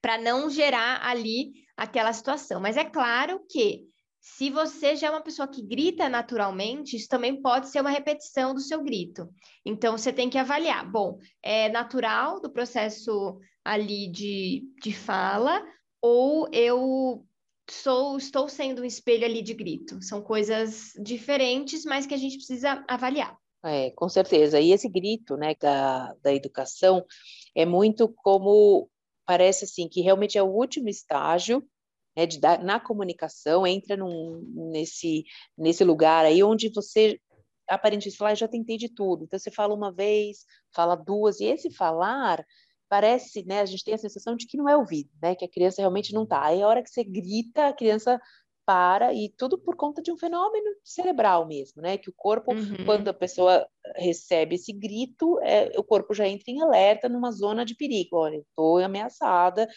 para 0.00 0.16
não 0.16 0.48
gerar 0.48 1.06
ali 1.06 1.63
aquela 1.76 2.12
situação. 2.12 2.60
Mas 2.60 2.76
é 2.76 2.84
claro 2.84 3.40
que 3.48 3.84
se 4.20 4.48
você 4.48 4.96
já 4.96 5.08
é 5.08 5.10
uma 5.10 5.22
pessoa 5.22 5.46
que 5.46 5.60
grita 5.60 6.08
naturalmente, 6.08 6.96
isso 6.96 7.08
também 7.08 7.42
pode 7.42 7.68
ser 7.68 7.82
uma 7.82 7.90
repetição 7.90 8.54
do 8.54 8.60
seu 8.60 8.82
grito. 8.82 9.28
Então, 9.66 9.98
você 9.98 10.12
tem 10.12 10.30
que 10.30 10.38
avaliar. 10.38 10.90
Bom, 10.90 11.18
é 11.42 11.68
natural 11.68 12.40
do 12.40 12.50
processo 12.50 13.38
ali 13.62 14.10
de, 14.10 14.64
de 14.80 14.94
fala, 14.94 15.62
ou 16.00 16.48
eu 16.52 17.26
sou, 17.70 18.16
estou 18.16 18.48
sendo 18.48 18.80
um 18.80 18.86
espelho 18.86 19.26
ali 19.26 19.42
de 19.42 19.52
grito. 19.52 20.02
São 20.02 20.22
coisas 20.22 20.92
diferentes, 21.02 21.84
mas 21.84 22.06
que 22.06 22.14
a 22.14 22.18
gente 22.18 22.36
precisa 22.36 22.82
avaliar. 22.88 23.36
É, 23.62 23.90
com 23.90 24.08
certeza. 24.08 24.60
E 24.60 24.72
esse 24.72 24.88
grito 24.88 25.36
né, 25.36 25.54
da, 25.60 26.14
da 26.22 26.34
educação 26.34 27.04
é 27.54 27.64
muito 27.64 28.08
como 28.22 28.88
parece 29.26 29.64
assim 29.64 29.88
que 29.88 30.00
realmente 30.00 30.38
é 30.38 30.42
o 30.42 30.50
último 30.50 30.88
estágio 30.88 31.62
né, 32.16 32.26
de 32.26 32.38
dar, 32.38 32.62
na 32.62 32.78
comunicação, 32.78 33.66
entra 33.66 33.96
num, 33.96 34.42
nesse, 34.70 35.24
nesse 35.56 35.84
lugar 35.84 36.24
aí 36.24 36.42
onde 36.42 36.68
você 36.68 37.20
aparentemente 37.68 38.16
fala, 38.16 38.32
ah, 38.32 38.34
já 38.34 38.46
tentei 38.48 38.76
de 38.76 38.88
tudo. 38.88 39.24
Então 39.24 39.38
você 39.38 39.50
fala 39.50 39.74
uma 39.74 39.92
vez, 39.92 40.44
fala 40.74 40.94
duas, 40.94 41.40
e 41.40 41.44
esse 41.44 41.70
falar 41.70 42.44
parece, 42.88 43.44
né, 43.44 43.60
a 43.60 43.66
gente 43.66 43.82
tem 43.82 43.94
a 43.94 43.98
sensação 43.98 44.36
de 44.36 44.46
que 44.46 44.56
não 44.56 44.68
é 44.68 44.76
ouvido, 44.76 45.10
né, 45.20 45.34
que 45.34 45.44
a 45.44 45.50
criança 45.50 45.80
realmente 45.80 46.12
não 46.12 46.24
está. 46.24 46.44
Aí 46.44 46.62
a 46.62 46.68
hora 46.68 46.82
que 46.82 46.90
você 46.90 47.02
grita, 47.02 47.68
a 47.68 47.72
criança 47.72 48.20
para, 48.66 49.12
e 49.12 49.28
tudo 49.36 49.58
por 49.58 49.76
conta 49.76 50.00
de 50.00 50.10
um 50.10 50.16
fenômeno 50.16 50.70
cerebral 50.82 51.46
mesmo, 51.46 51.82
né? 51.82 51.98
Que 51.98 52.10
o 52.10 52.14
corpo, 52.16 52.52
uhum. 52.52 52.84
quando 52.84 53.08
a 53.08 53.14
pessoa 53.14 53.66
recebe 53.96 54.54
esse 54.54 54.72
grito, 54.72 55.38
é, 55.42 55.72
o 55.78 55.84
corpo 55.84 56.14
já 56.14 56.26
entra 56.26 56.50
em 56.50 56.60
alerta 56.60 57.08
numa 57.08 57.30
zona 57.30 57.64
de 57.64 57.74
perigo. 57.74 58.16
Olha, 58.16 58.36
estou 58.36 58.78
ameaçada, 58.78 59.68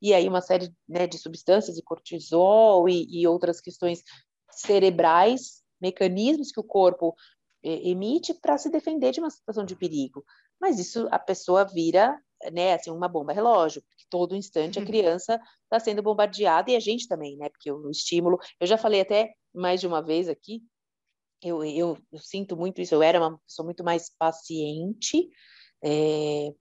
e 0.00 0.12
aí 0.12 0.28
uma 0.28 0.40
série 0.40 0.70
né, 0.88 1.06
de 1.06 1.18
substâncias, 1.18 1.76
de 1.76 1.82
cortisol 1.82 2.88
e, 2.88 3.06
e 3.10 3.26
outras 3.26 3.60
questões 3.60 4.02
cerebrais, 4.50 5.62
mecanismos 5.80 6.52
que 6.52 6.60
o 6.60 6.64
corpo 6.64 7.14
é, 7.62 7.88
emite 7.88 8.34
para 8.34 8.58
se 8.58 8.70
defender 8.70 9.12
de 9.12 9.20
uma 9.20 9.30
situação 9.30 9.64
de 9.64 9.74
perigo. 9.74 10.24
Mas 10.60 10.78
isso 10.78 11.08
a 11.10 11.18
pessoa 11.18 11.64
vira, 11.64 12.18
né, 12.52 12.74
assim, 12.74 12.90
uma 12.90 13.08
bomba 13.08 13.32
relógio, 13.32 13.82
porque 13.82 14.04
todo 14.10 14.36
instante 14.36 14.78
a 14.78 14.82
uhum. 14.82 14.86
criança 14.86 15.40
está 15.64 15.80
sendo 15.80 16.02
bombardeada 16.02 16.70
e 16.70 16.76
a 16.76 16.80
gente 16.80 17.08
também, 17.08 17.36
né, 17.36 17.48
porque 17.48 17.70
o 17.70 17.90
estímulo, 17.90 18.38
eu 18.60 18.66
já 18.66 18.76
falei 18.76 19.00
até 19.00 19.32
mais 19.52 19.80
de 19.80 19.86
uma 19.86 20.02
vez 20.02 20.28
aqui, 20.28 20.62
eu, 21.42 21.64
eu, 21.64 21.98
eu 22.12 22.18
sinto 22.18 22.56
muito 22.56 22.80
isso, 22.80 22.94
eu 22.94 23.02
era 23.02 23.18
uma 23.18 23.38
pessoa 23.38 23.64
muito 23.64 23.84
mais 23.84 24.10
paciente, 24.18 25.28
é, 25.84 26.54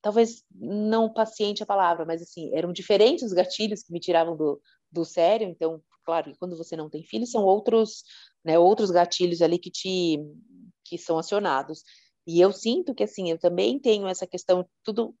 talvez 0.00 0.44
não 0.54 1.12
paciente 1.12 1.62
a 1.62 1.66
palavra, 1.66 2.04
mas 2.04 2.22
assim, 2.22 2.54
eram 2.54 2.72
diferentes 2.72 3.24
os 3.24 3.32
gatilhos 3.32 3.82
que 3.82 3.92
me 3.92 4.00
tiravam 4.00 4.36
do, 4.36 4.60
do 4.90 5.04
sério, 5.04 5.48
então, 5.48 5.82
claro, 6.04 6.32
quando 6.38 6.56
você 6.56 6.76
não 6.76 6.88
tem 6.88 7.02
filho, 7.02 7.26
são 7.26 7.44
outros, 7.44 8.04
né, 8.44 8.58
outros 8.58 8.90
gatilhos 8.90 9.42
ali 9.42 9.58
que 9.58 9.70
te 9.70 10.18
que 10.88 10.96
são 10.96 11.18
acionados. 11.18 11.82
E 12.28 12.42
eu 12.42 12.52
sinto 12.52 12.94
que 12.94 13.02
assim, 13.02 13.30
eu 13.30 13.38
também 13.38 13.78
tenho 13.78 14.06
essa 14.06 14.26
questão 14.26 14.68
tudo 14.84 15.14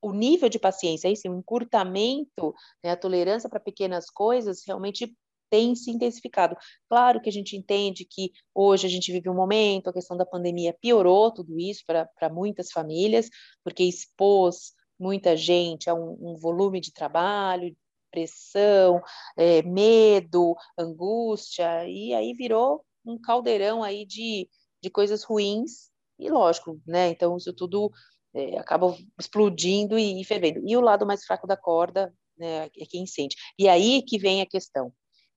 o 0.00 0.12
nível 0.12 0.48
de 0.48 0.58
paciência, 0.58 1.10
esse 1.10 1.28
encurtamento, 1.28 2.54
né, 2.82 2.92
a 2.92 2.96
tolerância 2.96 3.50
para 3.50 3.60
pequenas 3.60 4.08
coisas 4.08 4.62
realmente 4.66 5.14
tem 5.50 5.74
se 5.74 5.90
intensificado. 5.90 6.56
Claro 6.88 7.20
que 7.20 7.28
a 7.28 7.32
gente 7.32 7.54
entende 7.54 8.06
que 8.06 8.32
hoje 8.54 8.86
a 8.86 8.90
gente 8.90 9.12
vive 9.12 9.28
um 9.28 9.34
momento, 9.34 9.90
a 9.90 9.92
questão 9.92 10.16
da 10.16 10.24
pandemia 10.24 10.74
piorou 10.80 11.30
tudo 11.30 11.58
isso 11.58 11.84
para 11.86 12.30
muitas 12.30 12.72
famílias, 12.72 13.28
porque 13.62 13.84
expôs 13.84 14.72
muita 14.98 15.36
gente 15.36 15.90
a 15.90 15.94
um, 15.94 16.16
um 16.18 16.36
volume 16.36 16.80
de 16.80 16.94
trabalho, 16.94 17.76
pressão, 18.10 19.02
é, 19.36 19.60
medo, 19.62 20.56
angústia, 20.78 21.86
e 21.86 22.14
aí 22.14 22.32
virou 22.32 22.82
um 23.04 23.20
caldeirão 23.20 23.82
aí 23.82 24.06
de, 24.06 24.48
de 24.82 24.88
coisas 24.88 25.24
ruins, 25.24 25.92
e 26.18 26.30
lógico, 26.30 26.80
né? 26.86 27.08
Então 27.08 27.36
isso 27.36 27.52
tudo 27.52 27.90
é, 28.34 28.58
acaba 28.58 28.96
explodindo 29.18 29.98
e, 29.98 30.24
fervendo. 30.24 30.60
E 30.66 30.76
o 30.76 30.80
lado 30.80 31.06
mais 31.06 31.24
fraco 31.24 31.46
da 31.46 31.56
corda 31.56 32.12
né, 32.36 32.66
é 32.66 32.86
quem 32.88 33.06
sente. 33.06 33.36
E 33.58 33.68
aí 33.68 34.02
que 34.02 34.18
vem 34.18 34.42
a 34.42 34.46
questão, 34.46 34.92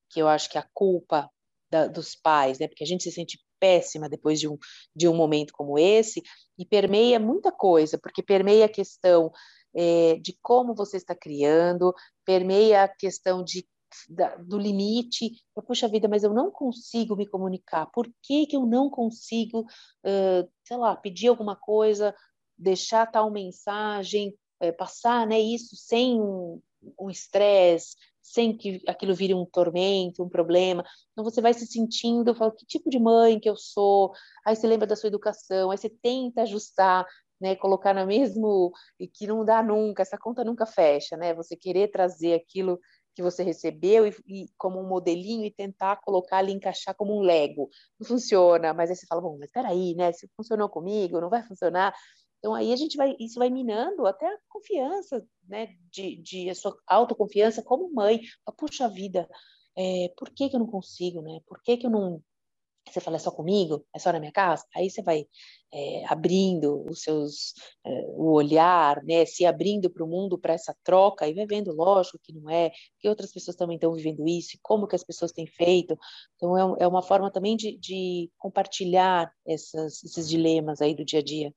que 0.10 0.20
eu 0.22 0.28
acho 0.28 0.50
que 0.50 0.58
a 0.58 0.68
culpa 0.74 1.30
da, 1.70 1.88
dos 1.88 2.16
pais, 2.16 2.60
né? 2.60 2.68
Porque 2.68 2.84
a 2.84 2.88
gente 2.88 3.04
se 3.04 3.12
sente 3.12 3.40
péssima 3.60 4.08
depois 4.08 4.40
de 4.40 4.48
um, 4.48 4.58
de 4.96 5.08
um 5.08 5.16
momento 5.16 5.52
como 5.54 5.78
esse, 5.80 6.22
e 6.58 6.66
permeia 6.66 7.20
muita 7.20 7.52
coisa, 7.52 7.98
porque 7.98 8.22
permeia 8.22 8.66
a 8.66 8.70
questão 8.70 9.32
é, 9.76 10.16
de 10.16 10.38
como 10.42 10.76
você 10.76 10.98
está 10.98 11.16
criando, 11.16 11.94
permeia 12.26 12.84
a 12.84 12.88
questão 12.88 13.44
de, 13.44 13.68
da, 14.10 14.36
do 14.36 14.58
limite. 14.58 15.32
Eu, 15.56 15.64
Puxa 15.64 15.88
vida, 15.88 16.08
mas 16.08 16.24
eu 16.24 16.34
não 16.34 16.52
consigo 16.52 17.16
me 17.16 17.28
comunicar. 17.28 17.88
Por 17.88 18.08
que, 18.22 18.46
que 18.46 18.56
eu 18.56 18.66
não 18.66 18.90
consigo, 18.90 19.62
uh, 19.62 20.50
sei 20.64 20.78
lá, 20.78 20.96
pedir 20.96 21.28
alguma 21.28 21.56
coisa, 21.56 22.16
deixar 22.58 23.06
tal 23.06 23.32
mensagem, 23.32 24.34
é, 24.60 24.72
passar 24.72 25.28
né, 25.28 25.40
isso 25.40 25.76
sem 25.76 26.20
um 26.20 27.10
estresse, 27.10 27.96
sem 28.22 28.56
que 28.56 28.82
aquilo 28.88 29.16
vire 29.16 29.34
um 29.34 29.46
tormento, 29.46 30.24
um 30.24 30.30
problema. 30.30 30.84
Então 31.12 31.24
você 31.24 31.42
vai 31.42 31.54
se 31.54 31.66
sentindo, 31.66 32.36
fala, 32.36 32.52
que 32.52 32.66
tipo 32.66 32.90
de 32.90 33.00
mãe 33.00 33.40
que 33.40 33.50
eu 33.50 33.56
sou? 33.56 34.12
Aí 34.46 34.56
você 34.56 34.68
lembra 34.68 34.86
da 34.86 34.96
sua 34.96 35.08
educação, 35.08 35.72
aí 35.72 35.78
você 35.78 35.90
tenta 35.90 36.42
ajustar, 36.42 37.06
né, 37.40 37.56
colocar 37.56 37.94
no 37.94 38.06
mesmo 38.06 38.72
e 39.00 39.08
que 39.08 39.28
não 39.28 39.46
dá 39.46 39.64
nunca, 39.64 40.02
essa 40.02 40.18
conta 40.18 40.44
nunca 40.44 40.66
fecha, 40.66 41.16
né? 41.16 41.34
Você 41.36 41.56
querer 41.56 41.90
trazer 41.90 42.34
aquilo 42.34 42.80
que 43.18 43.24
você 43.24 43.42
recebeu 43.42 44.06
e, 44.06 44.16
e, 44.28 44.46
como 44.60 44.80
um 44.80 44.88
modelinho 44.88 45.44
e 45.44 45.50
tentar 45.50 45.96
colocar 46.02 46.38
ali, 46.38 46.54
encaixar 46.54 46.94
como 46.96 47.18
um 47.18 47.22
Lego. 47.22 47.68
Não 48.00 48.08
funciona, 48.08 48.76
mas 48.76 48.92
aí 48.92 48.96
você 48.96 49.08
fala, 49.08 49.22
bom, 49.22 49.40
mas 49.40 49.52
peraí, 49.52 49.96
né? 49.96 50.12
Se 50.12 50.30
funcionou 50.38 50.70
comigo, 50.70 51.20
não 51.20 51.28
vai 51.28 51.42
funcionar. 51.42 51.96
Então 52.38 52.54
aí 52.54 52.72
a 52.72 52.76
gente 52.76 52.96
vai, 52.96 53.16
isso 53.20 53.40
vai 53.40 53.50
minando 53.50 54.06
até 54.06 54.28
a 54.28 54.38
confiança, 54.48 55.26
né? 55.48 55.70
De, 55.92 56.18
de 56.18 56.48
a 56.52 56.54
sua 56.54 56.78
autoconfiança 56.86 57.64
como 57.64 57.92
mãe. 57.92 58.22
Puxa 58.56 58.88
vida, 58.88 59.28
é, 59.76 60.14
por 60.16 60.30
que, 60.30 60.48
que 60.48 60.56
eu 60.56 60.60
não 60.60 60.68
consigo, 60.68 61.20
né? 61.24 61.40
Por 61.48 61.60
que, 61.64 61.76
que 61.76 61.88
eu 61.88 61.92
não 61.92 62.22
você 62.94 63.00
fala 63.00 63.18
é 63.18 63.20
só 63.20 63.32
comigo, 63.32 63.86
é 63.94 64.00
só 64.00 64.12
na 64.12 64.20
minha 64.20 64.32
casa, 64.32 64.66
aí 64.76 64.90
você 64.90 65.02
vai 65.02 65.26
é, 65.74 66.06
abrindo 66.08 66.86
os 66.90 67.02
seus, 67.02 67.54
é, 67.86 67.90
o 68.10 68.32
olhar, 68.32 69.04
né, 69.04 69.26
se 69.26 69.46
abrindo 69.46 69.90
para 69.90 70.04
o 70.04 70.08
mundo, 70.08 70.38
para 70.38 70.54
essa 70.54 70.76
troca, 70.84 71.28
e 71.28 71.34
vai 71.34 71.46
vendo, 71.46 71.74
lógico 71.74 72.20
que 72.22 72.34
não 72.34 72.50
é, 72.50 72.72
que 73.00 73.10
outras 73.10 73.32
pessoas 73.32 73.56
também 73.56 73.76
estão 73.76 73.94
vivendo 73.94 74.28
isso, 74.28 74.56
e 74.56 74.60
como 74.62 74.88
que 74.88 74.96
as 74.96 75.04
pessoas 75.04 75.32
têm 75.32 75.48
feito, 75.48 75.98
então 76.36 76.76
é, 76.78 76.84
é 76.84 76.88
uma 76.88 77.02
forma 77.02 77.32
também 77.32 77.56
de, 77.56 77.78
de 77.78 78.30
compartilhar 78.38 79.32
essas, 79.46 80.04
esses 80.04 80.30
dilemas 80.30 80.82
aí 80.82 80.96
do 80.96 81.06
dia 81.06 81.20
a 81.20 81.24
dia. 81.24 81.54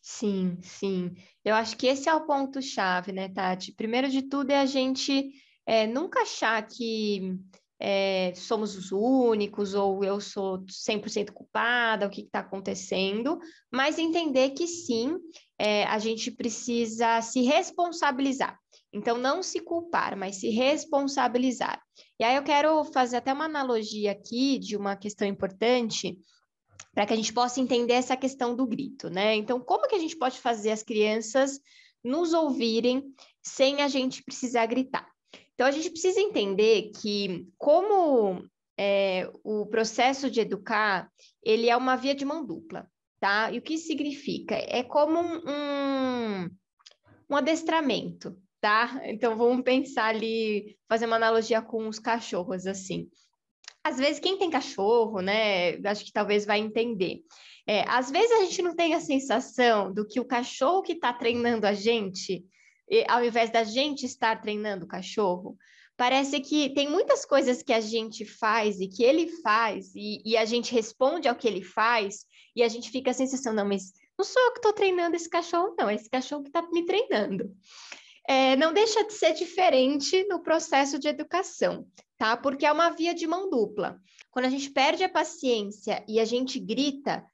Sim, 0.00 0.58
sim, 0.60 1.14
eu 1.42 1.54
acho 1.54 1.76
que 1.76 1.86
esse 1.86 2.08
é 2.08 2.14
o 2.14 2.26
ponto-chave, 2.26 3.10
né, 3.10 3.28
Tati? 3.30 3.72
Primeiro 3.72 4.10
de 4.10 4.22
tudo 4.22 4.50
é 4.50 4.58
a 4.58 4.66
gente 4.66 5.32
é, 5.66 5.86
nunca 5.86 6.20
achar 6.20 6.66
que 6.66 7.38
é, 7.80 8.32
somos 8.36 8.76
os 8.76 8.92
únicos 8.92 9.74
ou 9.74 10.04
eu 10.04 10.20
sou 10.20 10.64
100% 10.66 11.32
culpada, 11.32 12.06
o 12.06 12.10
que 12.10 12.22
está 12.22 12.40
acontecendo, 12.40 13.38
mas 13.72 13.98
entender 13.98 14.50
que 14.50 14.66
sim, 14.66 15.16
é, 15.58 15.84
a 15.84 15.98
gente 15.98 16.30
precisa 16.30 17.20
se 17.20 17.42
responsabilizar. 17.42 18.58
Então, 18.92 19.18
não 19.18 19.42
se 19.42 19.60
culpar, 19.60 20.16
mas 20.16 20.36
se 20.36 20.50
responsabilizar. 20.50 21.82
E 22.18 22.24
aí 22.24 22.36
eu 22.36 22.44
quero 22.44 22.84
fazer 22.84 23.16
até 23.16 23.32
uma 23.32 23.46
analogia 23.46 24.12
aqui 24.12 24.58
de 24.58 24.76
uma 24.76 24.94
questão 24.94 25.26
importante 25.26 26.16
para 26.94 27.06
que 27.06 27.12
a 27.12 27.16
gente 27.16 27.32
possa 27.32 27.60
entender 27.60 27.94
essa 27.94 28.16
questão 28.16 28.54
do 28.54 28.66
grito, 28.66 29.10
né? 29.10 29.34
Então, 29.34 29.60
como 29.60 29.88
que 29.88 29.96
a 29.96 29.98
gente 29.98 30.16
pode 30.16 30.38
fazer 30.38 30.70
as 30.70 30.82
crianças 30.82 31.58
nos 32.04 32.32
ouvirem 32.32 33.02
sem 33.42 33.82
a 33.82 33.88
gente 33.88 34.22
precisar 34.22 34.66
gritar? 34.66 35.13
Então, 35.54 35.66
a 35.66 35.70
gente 35.70 35.90
precisa 35.90 36.20
entender 36.20 36.90
que, 37.00 37.46
como 37.56 38.44
é, 38.76 39.30
o 39.44 39.66
processo 39.66 40.30
de 40.30 40.40
educar, 40.40 41.08
ele 41.42 41.68
é 41.68 41.76
uma 41.76 41.96
via 41.96 42.14
de 42.14 42.24
mão 42.24 42.44
dupla, 42.44 42.88
tá? 43.20 43.52
E 43.52 43.58
o 43.58 43.62
que 43.62 43.78
significa? 43.78 44.56
É 44.56 44.82
como 44.82 45.20
um, 45.20 46.50
um 47.30 47.36
adestramento, 47.36 48.36
tá? 48.60 49.00
Então, 49.04 49.36
vamos 49.36 49.62
pensar 49.62 50.06
ali, 50.06 50.76
fazer 50.88 51.06
uma 51.06 51.16
analogia 51.16 51.62
com 51.62 51.86
os 51.88 52.00
cachorros, 52.00 52.66
assim. 52.66 53.08
Às 53.84 53.98
vezes, 53.98 54.18
quem 54.18 54.38
tem 54.38 54.50
cachorro, 54.50 55.20
né, 55.20 55.76
acho 55.86 56.04
que 56.04 56.12
talvez 56.12 56.44
vai 56.44 56.58
entender. 56.58 57.22
É, 57.66 57.82
às 57.88 58.10
vezes 58.10 58.32
a 58.32 58.44
gente 58.44 58.60
não 58.60 58.74
tem 58.74 58.94
a 58.94 59.00
sensação 59.00 59.92
do 59.92 60.06
que 60.06 60.20
o 60.20 60.24
cachorro 60.24 60.82
que 60.82 60.92
está 60.92 61.12
treinando 61.12 61.66
a 61.66 61.72
gente 61.72 62.44
ao 63.08 63.24
invés 63.24 63.50
da 63.50 63.64
gente 63.64 64.04
estar 64.06 64.40
treinando 64.40 64.84
o 64.84 64.88
cachorro, 64.88 65.56
parece 65.96 66.40
que 66.40 66.70
tem 66.70 66.88
muitas 66.88 67.24
coisas 67.24 67.62
que 67.62 67.72
a 67.72 67.80
gente 67.80 68.24
faz 68.24 68.80
e 68.80 68.88
que 68.88 69.02
ele 69.02 69.28
faz, 69.42 69.94
e, 69.94 70.22
e 70.24 70.36
a 70.36 70.44
gente 70.44 70.72
responde 70.72 71.28
ao 71.28 71.36
que 71.36 71.46
ele 71.46 71.62
faz, 71.62 72.26
e 72.54 72.62
a 72.62 72.68
gente 72.68 72.90
fica 72.90 73.10
a 73.10 73.14
sensação, 73.14 73.52
não, 73.52 73.66
mas 73.66 73.92
não 74.18 74.24
sou 74.24 74.40
eu 74.42 74.52
que 74.52 74.58
estou 74.58 74.72
treinando 74.72 75.16
esse 75.16 75.28
cachorro, 75.28 75.74
não, 75.78 75.88
é 75.88 75.94
esse 75.94 76.08
cachorro 76.08 76.42
que 76.42 76.48
está 76.48 76.62
me 76.70 76.84
treinando. 76.84 77.54
É, 78.26 78.56
não 78.56 78.72
deixa 78.72 79.04
de 79.04 79.12
ser 79.12 79.34
diferente 79.34 80.24
no 80.28 80.42
processo 80.42 80.98
de 80.98 81.08
educação, 81.08 81.86
tá? 82.16 82.36
Porque 82.36 82.64
é 82.64 82.72
uma 82.72 82.90
via 82.90 83.14
de 83.14 83.26
mão 83.26 83.50
dupla. 83.50 84.00
Quando 84.30 84.46
a 84.46 84.50
gente 84.50 84.70
perde 84.70 85.04
a 85.04 85.08
paciência 85.08 86.02
e 86.08 86.18
a 86.18 86.24
gente 86.24 86.58
grita, 86.58 87.24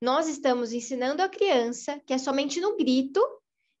nós 0.00 0.26
estamos 0.26 0.72
ensinando 0.72 1.22
a 1.22 1.28
criança 1.28 2.00
que 2.06 2.14
é 2.14 2.18
somente 2.18 2.60
no 2.60 2.76
grito 2.76 3.20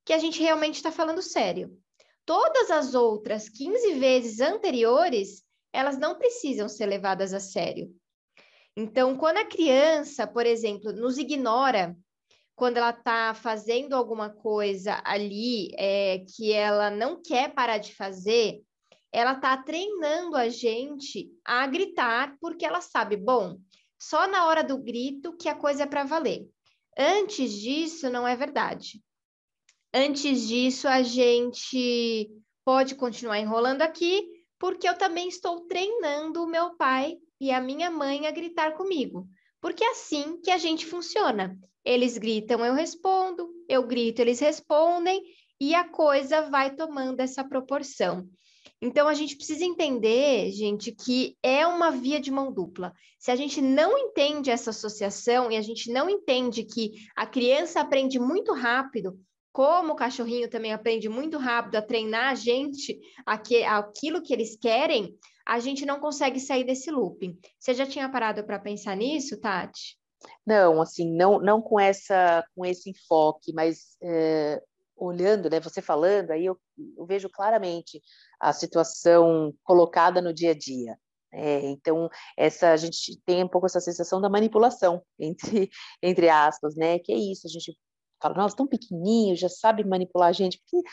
que 0.08 0.14
a 0.14 0.18
gente 0.18 0.40
realmente 0.40 0.76
está 0.76 0.90
falando 0.90 1.20
sério. 1.20 1.78
Todas 2.24 2.70
as 2.70 2.94
outras 2.94 3.46
15 3.50 3.92
vezes 3.98 4.40
anteriores, 4.40 5.44
elas 5.70 5.98
não 5.98 6.16
precisam 6.16 6.66
ser 6.66 6.86
levadas 6.86 7.34
a 7.34 7.40
sério. 7.40 7.94
Então, 8.74 9.14
quando 9.18 9.36
a 9.36 9.44
criança, 9.44 10.26
por 10.26 10.46
exemplo, 10.46 10.94
nos 10.94 11.18
ignora, 11.18 11.94
quando 12.56 12.78
ela 12.78 12.88
está 12.88 13.34
fazendo 13.34 13.92
alguma 13.92 14.30
coisa 14.30 14.98
ali 15.04 15.72
é, 15.76 16.24
que 16.34 16.54
ela 16.54 16.88
não 16.88 17.20
quer 17.20 17.52
parar 17.52 17.76
de 17.76 17.94
fazer, 17.94 18.62
ela 19.12 19.32
está 19.32 19.58
treinando 19.58 20.36
a 20.36 20.48
gente 20.48 21.30
a 21.44 21.66
gritar, 21.66 22.34
porque 22.40 22.64
ela 22.64 22.80
sabe, 22.80 23.14
bom, 23.14 23.58
só 24.00 24.26
na 24.26 24.46
hora 24.46 24.64
do 24.64 24.78
grito 24.78 25.36
que 25.36 25.50
a 25.50 25.54
coisa 25.54 25.82
é 25.82 25.86
para 25.86 26.04
valer. 26.04 26.48
Antes 26.96 27.52
disso, 27.52 28.08
não 28.08 28.26
é 28.26 28.34
verdade. 28.34 29.02
Antes 29.92 30.46
disso, 30.46 30.86
a 30.86 31.02
gente 31.02 32.28
pode 32.64 32.94
continuar 32.94 33.38
enrolando 33.38 33.80
aqui, 33.80 34.28
porque 34.58 34.88
eu 34.88 34.96
também 34.96 35.28
estou 35.28 35.62
treinando 35.66 36.42
o 36.42 36.46
meu 36.46 36.76
pai 36.76 37.16
e 37.40 37.50
a 37.50 37.60
minha 37.60 37.90
mãe 37.90 38.26
a 38.26 38.30
gritar 38.30 38.76
comigo. 38.76 39.26
Porque 39.60 39.82
é 39.82 39.90
assim 39.90 40.38
que 40.42 40.50
a 40.50 40.58
gente 40.58 40.84
funciona. 40.84 41.58
Eles 41.84 42.18
gritam, 42.18 42.64
eu 42.64 42.74
respondo, 42.74 43.48
eu 43.68 43.86
grito, 43.86 44.20
eles 44.20 44.40
respondem, 44.40 45.22
e 45.60 45.74
a 45.74 45.88
coisa 45.88 46.42
vai 46.42 46.74
tomando 46.74 47.20
essa 47.20 47.42
proporção. 47.42 48.28
Então, 48.80 49.08
a 49.08 49.14
gente 49.14 49.36
precisa 49.36 49.64
entender, 49.64 50.52
gente, 50.52 50.92
que 50.92 51.36
é 51.42 51.66
uma 51.66 51.90
via 51.90 52.20
de 52.20 52.30
mão 52.30 52.52
dupla. 52.52 52.92
Se 53.18 53.30
a 53.30 53.36
gente 53.36 53.60
não 53.60 53.98
entende 53.98 54.50
essa 54.50 54.70
associação 54.70 55.50
e 55.50 55.56
a 55.56 55.62
gente 55.62 55.90
não 55.90 56.08
entende 56.08 56.62
que 56.62 56.92
a 57.16 57.26
criança 57.26 57.80
aprende 57.80 58.20
muito 58.20 58.52
rápido, 58.52 59.18
como 59.58 59.94
o 59.94 59.96
cachorrinho 59.96 60.48
também 60.48 60.72
aprende 60.72 61.08
muito 61.08 61.36
rápido 61.36 61.74
a 61.74 61.82
treinar 61.82 62.30
a 62.30 62.34
gente 62.36 62.96
aquilo 63.26 64.22
que 64.22 64.32
eles 64.32 64.56
querem, 64.56 65.18
a 65.44 65.58
gente 65.58 65.84
não 65.84 65.98
consegue 65.98 66.38
sair 66.38 66.62
desse 66.62 66.92
looping. 66.92 67.36
Você 67.58 67.74
já 67.74 67.84
tinha 67.84 68.08
parado 68.08 68.44
para 68.44 68.60
pensar 68.60 68.96
nisso, 68.96 69.36
Tati? 69.40 69.98
Não, 70.46 70.80
assim, 70.80 71.12
não, 71.12 71.40
não 71.40 71.60
com 71.60 71.80
essa, 71.80 72.46
com 72.54 72.64
esse 72.64 72.90
enfoque, 72.90 73.52
mas 73.52 73.96
é, 74.00 74.62
olhando, 74.94 75.50
né, 75.50 75.58
você 75.58 75.82
falando, 75.82 76.30
aí 76.30 76.46
eu, 76.46 76.56
eu, 76.96 77.04
vejo 77.04 77.28
claramente 77.28 78.00
a 78.40 78.52
situação 78.52 79.52
colocada 79.64 80.22
no 80.22 80.32
dia 80.32 80.52
a 80.52 80.54
dia. 80.56 80.96
É, 81.32 81.62
então, 81.62 82.08
essa 82.36 82.70
a 82.70 82.76
gente 82.76 83.20
tem 83.26 83.42
um 83.42 83.48
pouco 83.48 83.66
essa 83.66 83.80
sensação 83.80 84.20
da 84.20 84.30
manipulação, 84.30 85.02
entre, 85.18 85.68
entre 86.00 86.28
aspas, 86.28 86.76
né? 86.76 87.00
Que 87.00 87.12
é 87.12 87.16
isso, 87.16 87.48
a 87.48 87.50
gente 87.50 87.76
fala, 88.20 88.34
nossa, 88.34 88.56
tão 88.56 88.66
pequenininho, 88.66 89.36
já 89.36 89.48
sabe 89.48 89.84
manipular 89.84 90.28
a 90.28 90.32
gente, 90.32 90.58
porque, 90.58 90.88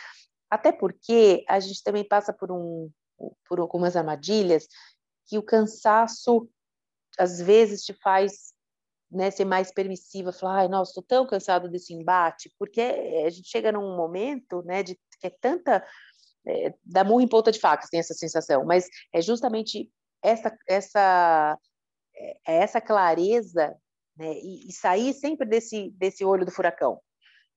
até 0.49 0.71
porque 0.71 1.43
a 1.47 1.59
gente 1.59 1.83
também 1.83 2.07
passa 2.07 2.33
por, 2.33 2.51
um, 2.51 2.89
por 3.47 3.59
algumas 3.59 3.95
armadilhas 3.95 4.67
que 5.27 5.37
o 5.37 5.43
cansaço, 5.43 6.49
às 7.17 7.41
vezes, 7.41 7.83
te 7.83 7.93
faz 7.93 8.53
né, 9.11 9.31
ser 9.31 9.45
mais 9.45 9.71
permissiva, 9.71 10.31
falar, 10.31 10.59
ai, 10.59 10.67
nossa, 10.67 10.91
estou 10.91 11.03
tão 11.03 11.25
cansado 11.25 11.69
desse 11.69 11.93
embate, 11.93 12.51
porque 12.59 12.81
a 12.81 13.29
gente 13.29 13.47
chega 13.47 13.71
num 13.71 13.95
momento, 13.95 14.61
né, 14.63 14.83
de 14.83 14.95
que 15.19 15.27
é 15.27 15.29
tanta 15.29 15.85
é, 16.47 16.73
dá 16.83 17.03
murro 17.03 17.21
em 17.21 17.27
ponta 17.27 17.51
de 17.51 17.59
faca, 17.59 17.87
tem 17.89 17.99
essa 17.99 18.13
sensação, 18.13 18.65
mas 18.65 18.87
é 19.13 19.21
justamente 19.21 19.89
essa 20.23 20.55
essa 20.67 21.57
é, 22.15 22.37
é 22.47 22.55
essa 22.57 22.81
clareza, 22.81 23.75
né, 24.17 24.33
e, 24.33 24.67
e 24.67 24.73
sair 24.73 25.13
sempre 25.13 25.47
desse 25.47 25.91
desse 25.91 26.25
olho 26.25 26.45
do 26.45 26.51
furacão, 26.51 26.99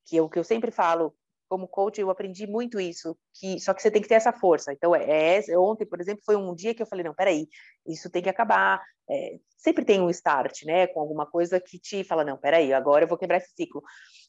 que 0.09 0.17
é 0.17 0.23
o 0.23 0.29
que 0.29 0.39
eu 0.39 0.45
sempre 0.45 0.71
falo 0.71 1.15
como 1.49 1.67
coach, 1.67 2.01
eu 2.01 2.11
aprendi 2.11 2.47
muito 2.47 2.79
isso, 2.79 3.17
que 3.35 3.59
só 3.59 3.73
que 3.73 3.81
você 3.81 3.91
tem 3.91 4.03
que 4.03 4.09
ter 4.09 4.17
essa 4.17 4.33
força. 4.33 4.73
Então, 4.73 4.95
é, 4.95 5.39
é 5.39 5.59
ontem, 5.59 5.87
por 5.87 6.01
exemplo, 6.01 6.23
foi 6.25 6.37
um 6.37 6.55
dia 6.55 6.75
que 6.75 6.83
eu 6.83 6.87
falei, 6.87 7.05
não, 7.05 7.15
peraí, 7.15 7.49
isso 7.87 8.11
tem 8.11 8.23
que 8.23 8.29
acabar. 8.29 8.83
É, 9.11 9.39
sempre 9.57 9.85
tem 9.85 10.01
um 10.01 10.11
start, 10.11 10.65
né, 10.65 10.87
com 10.89 11.01
alguma 11.01 11.25
coisa 11.25 11.59
que 11.59 11.79
te 11.79 12.05
fala, 12.05 12.23
não, 12.23 12.37
peraí, 12.37 12.73
agora 12.73 13.05
eu 13.05 13.09
vou 13.09 13.17
quebrar 13.17 13.39
esse 13.39 13.55
ciclo. 13.57 13.83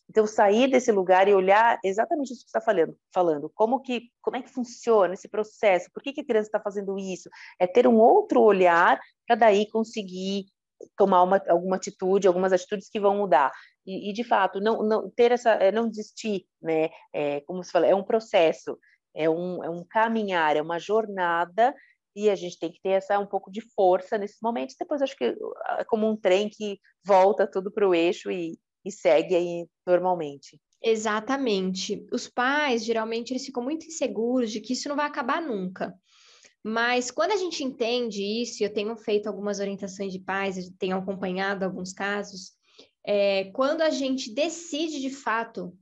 Então, 0.10 0.26
sair 0.26 0.70
desse 0.72 0.92
lugar 0.92 1.28
e 1.28 1.36
olhar 1.36 1.78
exatamente 1.84 2.32
isso 2.32 2.46
que 2.46 2.50
você 2.50 2.58
está 2.58 2.62
falando, 2.62 2.98
falando, 3.14 3.52
como 3.54 3.82
que, 3.82 4.04
como 4.22 4.38
é 4.38 4.42
que 4.42 4.50
funciona 4.50 5.14
esse 5.14 5.28
processo, 5.28 5.90
por 5.94 6.02
que, 6.02 6.14
que 6.14 6.22
a 6.22 6.26
criança 6.26 6.48
está 6.48 6.60
fazendo 6.60 6.98
isso, 6.98 7.30
é 7.60 7.68
ter 7.68 7.86
um 7.86 8.00
outro 8.00 8.42
olhar 8.42 9.00
para 9.28 9.36
daí 9.36 9.70
conseguir 9.70 10.46
tomar 10.98 11.24
uma, 11.24 11.42
alguma 11.48 11.76
atitude, 11.76 12.28
algumas 12.28 12.54
atitudes 12.54 12.90
que 12.90 13.00
vão 13.00 13.18
mudar. 13.18 13.52
E, 13.86 14.10
e 14.10 14.14
de 14.14 14.24
fato, 14.24 14.60
não, 14.60 14.84
não 14.84 15.10
ter 15.10 15.32
essa, 15.32 15.52
é, 15.52 15.72
não 15.72 15.90
desistir, 15.90 16.46
né? 16.62 16.90
É, 17.14 17.42
como 17.42 17.64
você 17.64 17.72
fala, 17.72 17.88
é 17.88 17.96
um 17.96 18.04
processo, 18.04 18.78
é 19.16 19.30
um, 19.30 19.64
é 19.64 19.70
um 19.70 19.84
caminhar, 19.84 20.56
é 20.56 20.62
uma 20.62 20.80
jornada 20.80 21.74
e 22.16 22.30
a 22.30 22.36
gente 22.36 22.60
tem 22.60 22.72
que 22.72 22.82
ter 22.82 22.90
essa 22.90 23.18
um 23.20 23.26
pouco 23.26 23.52
de 23.52 23.62
força 23.74 24.18
nesses 24.18 24.40
momentos. 24.42 24.76
Depois 24.78 25.02
acho 25.02 25.16
que 25.16 25.26
é 25.26 25.84
como 25.86 26.10
um 26.10 26.18
trem 26.18 26.50
que 26.50 26.80
volta 27.04 27.48
tudo 27.48 27.72
para 27.72 27.88
o 27.88 27.96
eixo 27.96 28.32
e, 28.32 28.58
e 28.86 28.92
segue 28.92 29.36
aí 29.36 29.68
normalmente. 29.86 30.60
Exatamente. 30.82 32.06
Os 32.12 32.28
pais 32.28 32.86
geralmente 32.86 33.32
eles 33.32 33.46
ficam 33.46 33.64
muito 33.64 33.86
inseguros 33.86 34.52
de 34.52 34.62
que 34.62 34.74
isso 34.74 34.88
não 34.88 34.96
vai 34.96 35.06
acabar 35.06 35.42
nunca. 35.42 35.94
Mas 36.64 37.10
quando 37.10 37.32
a 37.32 37.38
gente 37.38 37.64
entende 37.64 38.22
isso, 38.22 38.64
eu 38.64 38.74
tenho 38.74 38.96
feito 38.98 39.28
algumas 39.28 39.60
orientações 39.60 40.12
de 40.12 40.20
pais, 40.20 40.70
tenho 40.78 40.98
acompanhado 40.98 41.64
alguns 41.64 41.94
casos, 41.94 42.54
é, 43.06 43.46
quando 43.52 43.82
a 43.82 43.90
gente 43.90 44.34
decide 44.34 45.00
de 45.00 45.10
fato 45.10 45.76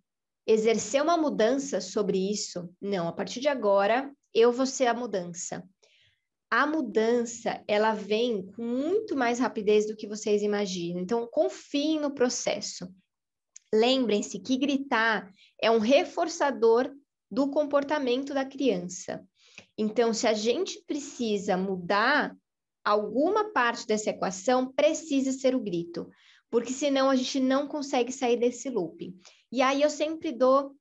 exercer 0.45 1.01
uma 1.01 1.17
mudança 1.17 1.81
sobre 1.81 2.31
isso, 2.31 2.69
não, 2.81 3.07
a 3.07 3.11
partir 3.11 3.39
de 3.39 3.47
agora 3.47 4.11
eu 4.33 4.51
vou 4.51 4.65
ser 4.65 4.85
a 4.85 4.93
mudança. 4.93 5.67
A 6.49 6.65
mudança, 6.65 7.61
ela 7.67 7.93
vem 7.93 8.45
com 8.53 8.63
muito 8.63 9.15
mais 9.15 9.39
rapidez 9.39 9.87
do 9.87 9.95
que 9.95 10.07
vocês 10.07 10.41
imaginam. 10.41 11.01
Então, 11.01 11.27
confiem 11.27 11.99
no 11.99 12.11
processo. 12.11 12.87
Lembrem-se 13.73 14.39
que 14.39 14.57
gritar 14.57 15.29
é 15.61 15.69
um 15.69 15.79
reforçador 15.79 16.89
do 17.29 17.49
comportamento 17.49 18.33
da 18.33 18.45
criança. 18.45 19.27
Então, 19.77 20.13
se 20.13 20.27
a 20.27 20.33
gente 20.33 20.81
precisa 20.87 21.55
mudar 21.55 22.35
alguma 22.83 23.51
parte 23.51 23.85
dessa 23.85 24.09
equação, 24.09 24.71
precisa 24.71 25.31
ser 25.31 25.53
o 25.55 25.59
grito, 25.59 26.09
porque 26.49 26.71
senão 26.71 27.09
a 27.09 27.15
gente 27.15 27.39
não 27.39 27.67
consegue 27.67 28.11
sair 28.11 28.37
desse 28.37 28.69
loop. 28.69 29.13
E 29.51 29.61
aí 29.61 29.81
eu 29.81 29.89
sempre 29.89 30.31
dou 30.31 30.75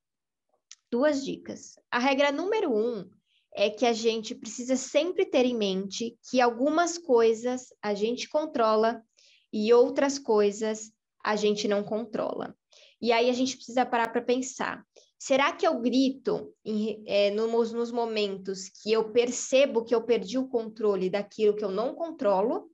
duas 0.89 1.23
dicas. 1.23 1.77
A 1.91 1.99
regra 1.99 2.31
número 2.31 2.73
um 2.73 3.07
é 3.53 3.69
que 3.69 3.85
a 3.85 3.93
gente 3.93 4.35
precisa 4.35 4.75
sempre 4.75 5.25
ter 5.25 5.45
em 5.45 5.57
mente 5.57 6.17
que 6.29 6.39
algumas 6.39 6.97
coisas 6.97 7.73
a 7.81 7.93
gente 7.93 8.29
controla 8.29 9.03
e 9.51 9.73
outras 9.73 10.17
coisas 10.19 10.91
a 11.23 11.35
gente 11.35 11.67
não 11.67 11.83
controla. 11.83 12.55
E 13.01 13.11
aí 13.11 13.29
a 13.29 13.33
gente 13.33 13.55
precisa 13.55 13.85
parar 13.85 14.11
para 14.11 14.21
pensar. 14.21 14.83
Será 15.19 15.51
que 15.51 15.65
eu 15.65 15.79
grito 15.79 16.53
em, 16.63 17.03
é, 17.07 17.31
nos, 17.31 17.73
nos 17.73 17.91
momentos 17.91 18.69
que 18.69 18.91
eu 18.91 19.11
percebo 19.11 19.83
que 19.83 19.95
eu 19.95 20.03
perdi 20.03 20.37
o 20.37 20.47
controle 20.47 21.09
daquilo 21.09 21.55
que 21.55 21.65
eu 21.65 21.71
não 21.71 21.95
controlo 21.95 22.69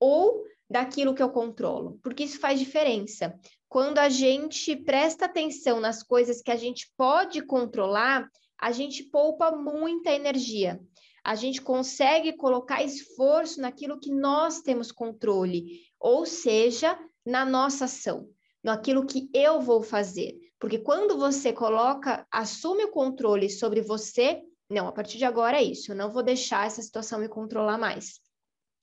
ou 0.00 0.44
daquilo 0.68 1.14
que 1.14 1.22
eu 1.22 1.30
controlo? 1.30 1.98
Porque 2.02 2.24
isso 2.24 2.40
faz 2.40 2.58
diferença. 2.58 3.38
Quando 3.68 3.98
a 3.98 4.08
gente 4.08 4.74
presta 4.74 5.26
atenção 5.26 5.80
nas 5.80 6.02
coisas 6.02 6.42
que 6.42 6.50
a 6.50 6.56
gente 6.56 6.92
pode 6.96 7.40
controlar, 7.42 8.28
a 8.58 8.72
gente 8.72 9.04
poupa 9.04 9.52
muita 9.52 10.10
energia. 10.10 10.80
A 11.22 11.34
gente 11.34 11.60
consegue 11.60 12.32
colocar 12.36 12.82
esforço 12.82 13.60
naquilo 13.60 13.98
que 13.98 14.12
nós 14.12 14.60
temos 14.60 14.92
controle, 14.92 15.82
ou 16.00 16.24
seja, 16.24 16.98
na 17.24 17.44
nossa 17.44 17.86
ação, 17.86 18.28
naquilo 18.62 19.04
que 19.04 19.28
eu 19.34 19.60
vou 19.60 19.82
fazer. 19.82 20.45
Porque 20.58 20.78
quando 20.78 21.18
você 21.18 21.52
coloca, 21.52 22.26
assume 22.30 22.84
o 22.84 22.90
controle 22.90 23.50
sobre 23.50 23.80
você, 23.82 24.42
não, 24.70 24.88
a 24.88 24.92
partir 24.92 25.18
de 25.18 25.24
agora 25.24 25.58
é 25.58 25.62
isso, 25.62 25.92
eu 25.92 25.96
não 25.96 26.10
vou 26.10 26.22
deixar 26.22 26.66
essa 26.66 26.82
situação 26.82 27.20
me 27.20 27.28
controlar 27.28 27.78
mais. 27.78 28.20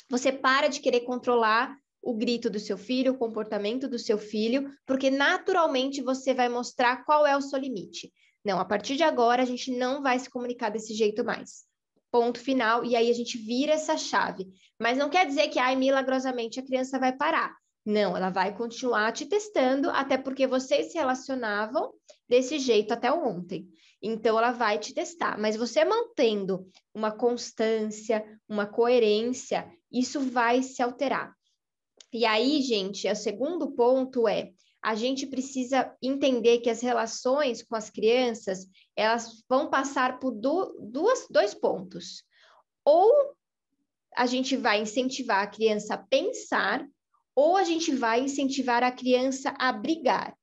Você 0.09 0.31
para 0.31 0.67
de 0.67 0.79
querer 0.79 1.01
controlar 1.01 1.75
o 2.01 2.13
grito 2.13 2.49
do 2.49 2.59
seu 2.59 2.77
filho, 2.77 3.13
o 3.13 3.17
comportamento 3.17 3.87
do 3.87 3.97
seu 3.97 4.17
filho, 4.17 4.69
porque 4.85 5.09
naturalmente 5.09 6.01
você 6.01 6.33
vai 6.33 6.49
mostrar 6.49 7.05
qual 7.05 7.25
é 7.25 7.35
o 7.35 7.41
seu 7.41 7.57
limite. 7.57 8.13
Não, 8.45 8.59
a 8.59 8.65
partir 8.65 8.97
de 8.97 9.03
agora 9.03 9.41
a 9.41 9.45
gente 9.45 9.71
não 9.71 10.01
vai 10.01 10.19
se 10.19 10.29
comunicar 10.29 10.69
desse 10.69 10.93
jeito 10.93 11.23
mais. 11.23 11.63
Ponto 12.11 12.39
final, 12.39 12.83
e 12.83 12.95
aí 12.95 13.09
a 13.09 13.13
gente 13.13 13.37
vira 13.37 13.73
essa 13.73 13.97
chave. 13.97 14.47
Mas 14.79 14.97
não 14.97 15.09
quer 15.09 15.25
dizer 15.25 15.47
que, 15.47 15.57
ai, 15.57 15.75
milagrosamente 15.75 16.59
a 16.59 16.65
criança 16.65 16.99
vai 16.99 17.15
parar. 17.15 17.55
Não, 17.85 18.15
ela 18.15 18.29
vai 18.29 18.55
continuar 18.55 19.11
te 19.11 19.25
testando, 19.25 19.89
até 19.89 20.17
porque 20.17 20.47
vocês 20.47 20.91
se 20.91 20.97
relacionavam 20.97 21.93
desse 22.27 22.57
jeito 22.57 22.93
até 22.93 23.11
ontem. 23.11 23.67
Então, 24.01 24.37
ela 24.37 24.51
vai 24.51 24.79
te 24.79 24.93
testar. 24.93 25.37
Mas 25.37 25.55
você 25.55 25.83
mantendo 25.83 26.67
uma 26.93 27.11
constância, 27.11 28.23
uma 28.47 28.65
coerência, 28.65 29.69
isso 29.91 30.19
vai 30.19 30.63
se 30.63 30.81
alterar. 30.81 31.33
E 32.11 32.25
aí, 32.25 32.61
gente, 32.61 33.09
o 33.09 33.15
segundo 33.15 33.71
ponto 33.71 34.27
é 34.27 34.51
a 34.83 34.95
gente 34.95 35.25
precisa 35.25 35.95
entender 36.01 36.59
que 36.59 36.69
as 36.69 36.81
relações 36.81 37.63
com 37.63 37.73
as 37.73 37.89
crianças 37.89 38.67
elas 38.95 39.41
vão 39.49 39.69
passar 39.69 40.19
por 40.19 40.31
do, 40.31 40.77
duas, 40.81 41.25
dois 41.29 41.53
pontos. 41.53 42.23
Ou 42.83 43.33
a 44.15 44.25
gente 44.25 44.57
vai 44.57 44.81
incentivar 44.81 45.41
a 45.41 45.47
criança 45.47 45.93
a 45.93 45.97
pensar 45.97 46.85
ou 47.35 47.57
a 47.57 47.63
gente 47.63 47.93
vai 47.93 48.21
incentivar 48.21 48.83
a 48.83 48.91
criança 48.91 49.53
a 49.57 49.71
brigar. 49.71 50.37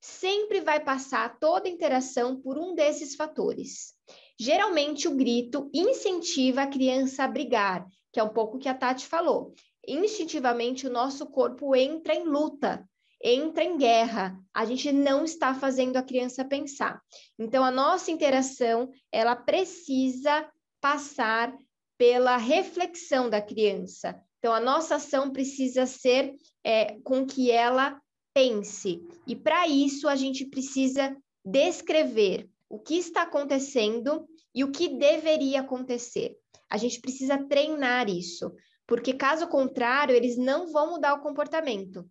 Sempre 0.00 0.60
vai 0.60 0.78
passar 0.80 1.38
toda 1.38 1.68
interação 1.68 2.40
por 2.40 2.56
um 2.56 2.74
desses 2.74 3.16
fatores. 3.16 3.94
Geralmente, 4.38 5.08
o 5.08 5.16
grito 5.16 5.68
incentiva 5.74 6.62
a 6.62 6.66
criança 6.66 7.24
a 7.24 7.28
brigar, 7.28 7.84
que 8.12 8.20
é 8.20 8.22
um 8.22 8.28
pouco 8.28 8.56
o 8.56 8.60
que 8.60 8.68
a 8.68 8.74
Tati 8.74 9.06
falou. 9.06 9.54
Instintivamente, 9.86 10.86
o 10.86 10.90
nosso 10.90 11.26
corpo 11.26 11.74
entra 11.74 12.14
em 12.14 12.24
luta, 12.24 12.88
entra 13.22 13.64
em 13.64 13.76
guerra. 13.76 14.38
A 14.54 14.64
gente 14.64 14.92
não 14.92 15.24
está 15.24 15.52
fazendo 15.54 15.96
a 15.96 16.02
criança 16.02 16.44
pensar. 16.44 17.02
Então, 17.36 17.64
a 17.64 17.70
nossa 17.70 18.12
interação, 18.12 18.90
ela 19.10 19.34
precisa 19.34 20.48
passar 20.80 21.52
pela 21.96 22.36
reflexão 22.36 23.28
da 23.28 23.42
criança. 23.42 24.22
Então, 24.38 24.52
a 24.52 24.60
nossa 24.60 24.96
ação 24.96 25.30
precisa 25.30 25.86
ser 25.86 26.34
é, 26.64 26.98
com 27.02 27.26
que 27.26 27.50
ela 27.50 28.00
pense. 28.32 29.02
E 29.26 29.34
para 29.34 29.66
isso, 29.66 30.08
a 30.08 30.14
gente 30.14 30.44
precisa 30.46 31.16
descrever 31.44 32.48
o 32.68 32.78
que 32.78 32.96
está 32.98 33.22
acontecendo 33.22 34.28
e 34.54 34.62
o 34.62 34.70
que 34.70 34.88
deveria 34.88 35.60
acontecer. 35.60 36.36
A 36.70 36.76
gente 36.76 37.00
precisa 37.00 37.38
treinar 37.48 38.08
isso, 38.08 38.52
porque 38.86 39.12
caso 39.14 39.48
contrário, 39.48 40.14
eles 40.14 40.36
não 40.36 40.70
vão 40.70 40.90
mudar 40.90 41.14
o 41.14 41.20
comportamento. 41.20 42.08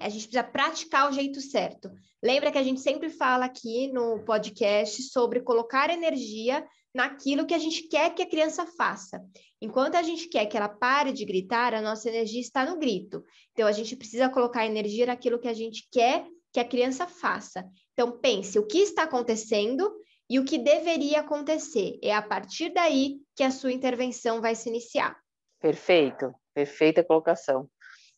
A 0.00 0.08
gente 0.08 0.28
precisa 0.28 0.44
praticar 0.44 1.08
o 1.08 1.12
jeito 1.12 1.40
certo. 1.40 1.90
Lembra 2.22 2.50
que 2.50 2.58
a 2.58 2.62
gente 2.62 2.80
sempre 2.80 3.08
fala 3.08 3.44
aqui 3.44 3.88
no 3.92 4.22
podcast 4.24 5.02
sobre 5.04 5.40
colocar 5.40 5.90
energia 5.90 6.66
naquilo 6.94 7.46
que 7.46 7.54
a 7.54 7.58
gente 7.58 7.88
quer 7.88 8.14
que 8.14 8.22
a 8.22 8.28
criança 8.28 8.64
faça. 8.66 9.20
Enquanto 9.60 9.96
a 9.96 10.02
gente 10.02 10.28
quer 10.28 10.46
que 10.46 10.56
ela 10.56 10.68
pare 10.68 11.12
de 11.12 11.24
gritar, 11.24 11.74
a 11.74 11.82
nossa 11.82 12.08
energia 12.08 12.40
está 12.40 12.64
no 12.64 12.78
grito. 12.78 13.24
Então, 13.52 13.66
a 13.66 13.72
gente 13.72 13.96
precisa 13.96 14.28
colocar 14.28 14.64
energia 14.64 15.06
naquilo 15.06 15.40
que 15.40 15.48
a 15.48 15.54
gente 15.54 15.88
quer 15.90 16.24
que 16.52 16.60
a 16.60 16.64
criança 16.64 17.06
faça. 17.06 17.68
Então, 17.92 18.12
pense 18.20 18.58
o 18.58 18.66
que 18.66 18.78
está 18.78 19.02
acontecendo 19.02 19.92
e 20.30 20.38
o 20.38 20.44
que 20.44 20.56
deveria 20.56 21.20
acontecer. 21.20 21.98
É 22.02 22.14
a 22.14 22.22
partir 22.22 22.72
daí 22.72 23.18
que 23.34 23.42
a 23.42 23.50
sua 23.50 23.72
intervenção 23.72 24.40
vai 24.40 24.54
se 24.54 24.68
iniciar. 24.68 25.18
Perfeito, 25.60 26.32
perfeita 26.54 27.02
colocação. 27.02 27.68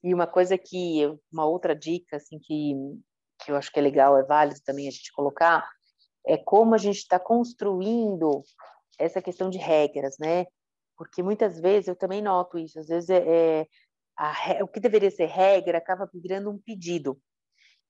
E 0.05 0.13
uma 0.13 0.27
coisa 0.27 0.59
que, 0.59 1.01
uma 1.33 1.47
outra 1.47 1.75
dica, 1.75 2.17
assim, 2.17 2.39
que, 2.39 2.75
que 3.43 3.51
eu 3.51 3.57
acho 3.57 3.73
que 3.73 3.79
é 3.79 3.83
legal, 3.83 4.19
é 4.19 4.23
válido 4.23 4.61
também 4.65 4.87
a 4.87 4.91
gente 4.91 5.11
colocar, 5.13 5.67
é 6.27 6.37
como 6.37 6.75
a 6.75 6.79
gente 6.79 6.99
está 6.99 7.19
construindo 7.19 8.43
essa 8.99 9.23
questão 9.23 9.49
de 9.49 9.59
regras, 9.59 10.17
né? 10.19 10.47
Porque 10.97 11.23
muitas 11.23 11.61
vezes 11.61 11.89
eu 11.89 11.97
também 11.97 12.23
noto 12.23 12.59
isso, 12.59 12.79
às 12.79 12.89
vezes 12.89 13.11
é, 13.11 13.61
é 13.61 13.67
a, 14.17 14.65
o 14.65 14.69
que 14.69 14.81
deveria 14.81 15.11
ser 15.11 15.27
regra 15.27 15.79
acaba 15.79 16.09
virando 16.13 16.51
um 16.51 16.59
pedido. 16.59 17.19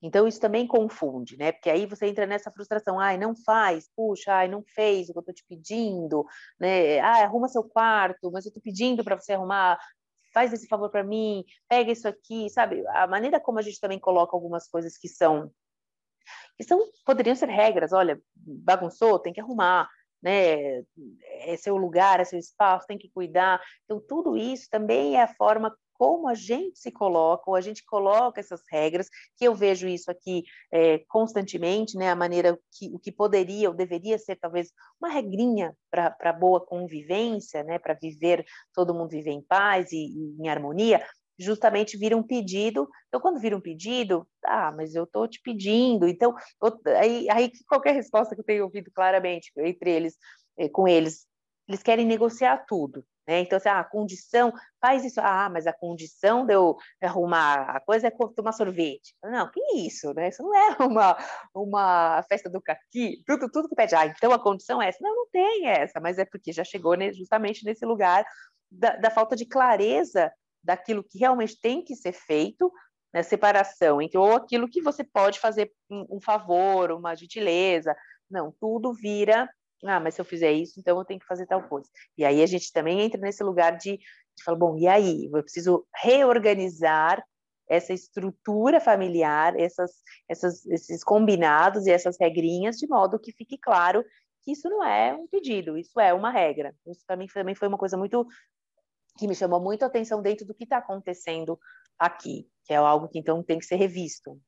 Então 0.03 0.29
isso 0.29 0.41
também 0.41 0.67
confunde, 0.67 1.37
né? 1.39 1.53
Porque 1.53 1.71
aí 1.71 1.87
você 1.87 2.07
entra 2.07 2.27
nessa 2.27 2.51
frustração, 2.51 3.01
ai, 3.01 3.17
não 3.17 3.35
faz, 3.35 3.89
puxa, 3.97 4.35
ai, 4.35 4.49
não 4.49 4.63
fez 4.63 5.09
o 5.09 5.13
que 5.13 5.19
eu 5.19 5.23
tô 5.23 5.33
te 5.33 5.45
pedindo, 5.49 6.25
né? 6.61 6.99
Ah, 7.01 7.25
arruma 7.25 7.49
seu 7.49 7.65
quarto, 7.65 8.31
mas 8.31 8.45
eu 8.45 8.53
tô 8.53 8.61
pedindo 8.61 9.03
para 9.03 9.19
você 9.19 9.33
arrumar, 9.33 9.79
faz 10.35 10.53
esse 10.53 10.69
favor 10.69 10.91
para 10.91 11.03
mim, 11.03 11.45
pega 11.69 11.91
isso 11.91 12.07
aqui, 12.07 12.51
sabe? 12.51 12.87
A 12.89 13.07
maneira 13.07 13.41
como 13.41 13.59
a 13.59 13.63
gente 13.63 13.81
também 13.81 13.99
coloca 13.99 14.37
algumas 14.37 14.69
coisas 14.69 14.99
que 14.99 15.09
são 15.09 15.51
que 16.57 16.65
são 16.65 16.81
poderiam 17.05 17.37
ser 17.37 17.49
regras, 17.49 17.93
olha, 17.93 18.21
bagunçou, 18.35 19.19
tem 19.19 19.33
que 19.33 19.41
arrumar, 19.41 19.89
né? 20.23 20.83
É 21.41 21.57
seu 21.57 21.77
lugar, 21.77 22.21
é 22.21 22.25
seu 22.25 22.39
espaço, 22.39 22.87
tem 22.87 22.99
que 22.99 23.11
cuidar. 23.11 23.61
Então 23.85 24.01
tudo 24.01 24.37
isso 24.37 24.69
também 24.71 25.17
é 25.17 25.23
a 25.23 25.35
forma 25.35 25.77
como 25.99 26.29
a 26.29 26.35
gente 26.35 26.79
se 26.79 26.93
coloca, 26.93 27.45
ou 27.47 27.57
a 27.57 27.61
gente 27.61 27.85
coloca 27.85 28.41
essas 28.41 28.61
regras, 28.71 29.09
que 29.37 29.47
eu 29.47 29.55
vejo 29.55 29.89
isso 29.89 30.11
aqui 30.11 30.45
é, 30.71 30.99
constantemente, 31.09 31.97
né, 31.97 32.11
a 32.11 32.17
maneira 32.17 32.59
que 32.73 32.91
o 32.93 32.99
que 32.99 33.11
poderia 33.11 33.69
ou 33.69 33.75
deveria 33.75 34.19
ser 34.19 34.37
talvez 34.37 34.71
uma 35.01 35.11
regrinha 35.11 35.75
para 35.91 36.33
boa 36.33 36.61
convivência, 36.61 37.63
né, 37.65 37.79
para 37.79 37.95
viver, 37.95 38.45
todo 38.75 38.95
mundo 38.95 39.11
viver 39.11 39.31
em 39.31 39.43
paz 39.43 39.91
e, 39.93 39.97
e 39.97 40.37
em 40.39 40.49
harmonia, 40.49 41.05
justamente 41.39 41.97
vira 41.97 42.17
um 42.17 42.23
pedido. 42.23 42.89
Então, 43.09 43.21
quando 43.21 43.41
vira 43.41 43.57
um 43.57 43.61
pedido, 43.61 44.27
ah, 44.45 44.73
mas 44.73 44.95
eu 44.95 45.05
estou 45.05 45.29
te 45.29 45.41
pedindo. 45.43 46.07
Então, 46.07 46.35
aí, 46.99 47.29
aí 47.31 47.53
qualquer 47.69 47.95
resposta 47.95 48.35
que 48.35 48.41
eu 48.41 48.45
tenho 48.45 48.65
ouvido 48.65 48.91
claramente 48.93 49.53
entre 49.59 49.91
eles, 49.91 50.17
eh, 50.59 50.69
com 50.69 50.89
eles, 50.89 51.27
eles 51.69 51.83
querem 51.83 52.07
negociar 52.07 52.65
tudo. 52.67 53.05
Né? 53.27 53.41
Então, 53.41 53.57
assim, 53.57 53.69
ah, 53.69 53.81
a 53.81 53.85
condição, 53.85 54.53
faz 54.81 55.05
isso. 55.05 55.21
Ah, 55.21 55.49
mas 55.51 55.67
a 55.67 55.73
condição 55.73 56.47
de 56.47 56.55
eu 56.55 56.77
arrumar 57.03 57.77
a 57.77 57.81
coisa 57.81 58.07
é 58.07 58.11
tomar 58.11 58.53
sorvete. 58.53 59.15
Não, 59.23 59.51
que 59.51 59.61
isso, 59.77 60.15
né? 60.15 60.29
Isso 60.29 60.43
não 60.43 60.55
é 60.55 60.77
uma, 60.87 61.17
uma 61.55 62.23
festa 62.29 62.49
do 62.49 62.61
caqui. 62.63 63.23
Tudo, 63.27 63.51
tudo 63.51 63.69
que 63.69 63.75
pede, 63.75 63.95
ah, 63.97 64.07
então 64.07 64.33
a 64.33 64.39
condição 64.39 64.81
é 64.81 64.89
essa. 64.89 64.99
Não, 65.01 65.15
não 65.15 65.27
tem 65.31 65.69
essa, 65.69 66.01
mas 66.01 66.19
é 66.19 66.25
porque 66.25 66.53
já 66.53 66.65
chegou 66.65 66.95
justamente 67.13 67.65
nesse 67.65 67.85
lugar 67.85 68.25
da, 68.71 68.97
da 68.97 69.11
falta 69.11 69.35
de 69.35 69.45
clareza 69.47 70.33
daquilo 70.67 71.05
que 71.05 71.19
realmente 71.19 71.59
tem 71.61 71.83
que 71.83 71.95
ser 71.95 72.13
feito, 72.13 72.71
né, 73.15 73.23
separação 73.23 74.03
entre 74.03 74.19
ou 74.19 74.35
aquilo 74.35 74.69
que 74.69 74.83
você 74.83 75.05
pode 75.05 75.39
fazer 75.39 75.73
um, 75.91 76.17
um 76.17 76.21
favor, 76.21 76.91
uma 76.93 77.15
gentileza. 77.15 77.97
Não, 78.29 78.53
tudo 78.61 78.93
vira 78.93 79.49
ah, 79.85 80.01
mas 80.01 80.15
se 80.15 80.21
eu 80.21 80.25
fizer 80.25 80.53
isso, 80.53 80.81
então 80.81 80.99
eu 80.99 81.05
tenho 81.05 81.21
que 81.21 81.27
fazer 81.27 81.47
tal 81.47 81.63
coisa. 81.69 81.89
E 82.17 82.25
aí 82.25 82.43
a 82.43 82.47
gente 82.47 82.73
também 82.73 83.01
entra 83.01 83.21
nesse 83.21 83.43
lugar 83.45 83.77
de, 83.77 83.99
de 83.99 84.45
falar, 84.45 84.57
bom, 84.57 84.77
e 84.77 84.89
aí? 84.89 85.27
Eu 85.33 85.43
preciso 85.43 85.87
reorganizar 85.95 87.23
essa 87.69 87.93
estrutura 87.93 88.81
familiar, 88.81 89.59
essas, 89.59 89.91
essas, 90.29 90.65
esses 90.67 91.03
combinados 91.05 91.87
e 91.87 91.91
essas 91.91 92.17
regrinhas, 92.19 92.77
de 92.77 92.87
modo 92.87 93.19
que 93.19 93.33
fique 93.33 93.59
claro 93.59 94.05
que 94.43 94.53
isso 94.53 94.69
não 94.69 94.85
é 94.85 95.13
um 95.13 95.27
pedido, 95.27 95.77
isso 95.77 95.99
é 95.99 96.15
uma 96.15 96.31
regra. 96.31 96.75
Isso 96.87 97.03
para 97.07 97.17
mim 97.17 97.27
também 97.27 97.55
foi 97.55 97.67
uma 97.67 97.79
coisa 97.79 97.97
muito 97.97 98.27
que 99.17 99.27
me 99.27 99.35
chamou 99.35 99.61
muito 99.61 99.83
a 99.83 99.87
atenção 99.87 100.23
dentro 100.23 100.47
do 100.47 100.55
que 100.55 100.65
está 100.65 100.79
acontecendo 100.79 101.59
aqui, 101.99 102.47
que 102.65 102.73
é 102.73 102.77
algo 102.77 103.09
que 103.09 103.19
então 103.19 103.43
tem 103.43 103.59
que 103.59 103.67
ser 103.67 103.77
revisto. 103.77 104.41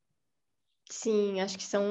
Sim, 0.89 1.39
acho 1.39 1.57
que 1.57 1.63
são 1.63 1.83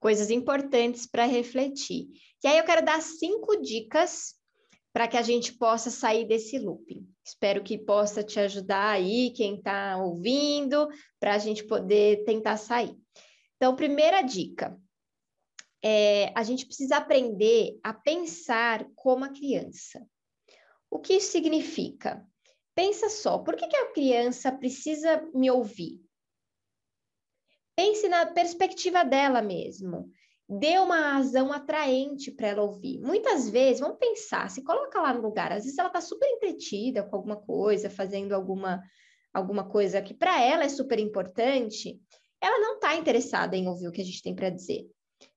coisas 0.00 0.30
importantes 0.30 1.06
para 1.06 1.24
refletir. 1.26 2.08
E 2.42 2.48
aí 2.48 2.58
eu 2.58 2.64
quero 2.64 2.84
dar 2.84 3.00
cinco 3.00 3.60
dicas 3.60 4.34
para 4.92 5.06
que 5.06 5.16
a 5.16 5.22
gente 5.22 5.52
possa 5.52 5.90
sair 5.90 6.26
desse 6.26 6.58
looping. 6.58 7.06
Espero 7.24 7.62
que 7.62 7.76
possa 7.76 8.22
te 8.24 8.40
ajudar 8.40 8.90
aí, 8.90 9.30
quem 9.30 9.56
está 9.56 9.96
ouvindo, 9.98 10.88
para 11.20 11.34
a 11.34 11.38
gente 11.38 11.64
poder 11.64 12.24
tentar 12.24 12.56
sair. 12.56 12.96
Então, 13.56 13.76
primeira 13.76 14.22
dica: 14.22 14.76
é, 15.82 16.32
a 16.34 16.42
gente 16.42 16.66
precisa 16.66 16.96
aprender 16.96 17.78
a 17.82 17.92
pensar 17.92 18.86
como 18.94 19.24
a 19.24 19.28
criança. 19.28 20.04
O 20.96 20.98
que 20.98 21.12
isso 21.12 21.30
significa? 21.30 22.26
Pensa 22.74 23.10
só, 23.10 23.36
por 23.40 23.54
que, 23.54 23.68
que 23.68 23.76
a 23.76 23.92
criança 23.92 24.50
precisa 24.50 25.22
me 25.34 25.50
ouvir? 25.50 26.00
Pense 27.76 28.08
na 28.08 28.24
perspectiva 28.24 29.04
dela 29.04 29.42
mesmo. 29.42 30.10
Dê 30.48 30.78
uma 30.78 30.98
razão 30.98 31.52
atraente 31.52 32.30
para 32.30 32.48
ela 32.48 32.62
ouvir. 32.62 32.98
Muitas 33.02 33.46
vezes, 33.50 33.80
vamos 33.80 33.98
pensar, 33.98 34.48
se 34.48 34.64
coloca 34.64 34.98
lá 34.98 35.12
no 35.12 35.20
lugar, 35.20 35.52
às 35.52 35.64
vezes 35.64 35.78
ela 35.78 35.88
está 35.88 36.00
super 36.00 36.30
entretida 36.30 37.02
com 37.02 37.14
alguma 37.14 37.36
coisa, 37.36 37.90
fazendo 37.90 38.32
alguma, 38.32 38.82
alguma 39.34 39.68
coisa 39.68 40.00
que 40.00 40.14
para 40.14 40.42
ela 40.42 40.64
é 40.64 40.68
super 40.70 40.98
importante, 40.98 42.00
ela 42.40 42.58
não 42.58 42.76
está 42.76 42.96
interessada 42.96 43.54
em 43.54 43.68
ouvir 43.68 43.88
o 43.88 43.92
que 43.92 44.00
a 44.00 44.04
gente 44.04 44.22
tem 44.22 44.34
para 44.34 44.48
dizer. 44.48 44.88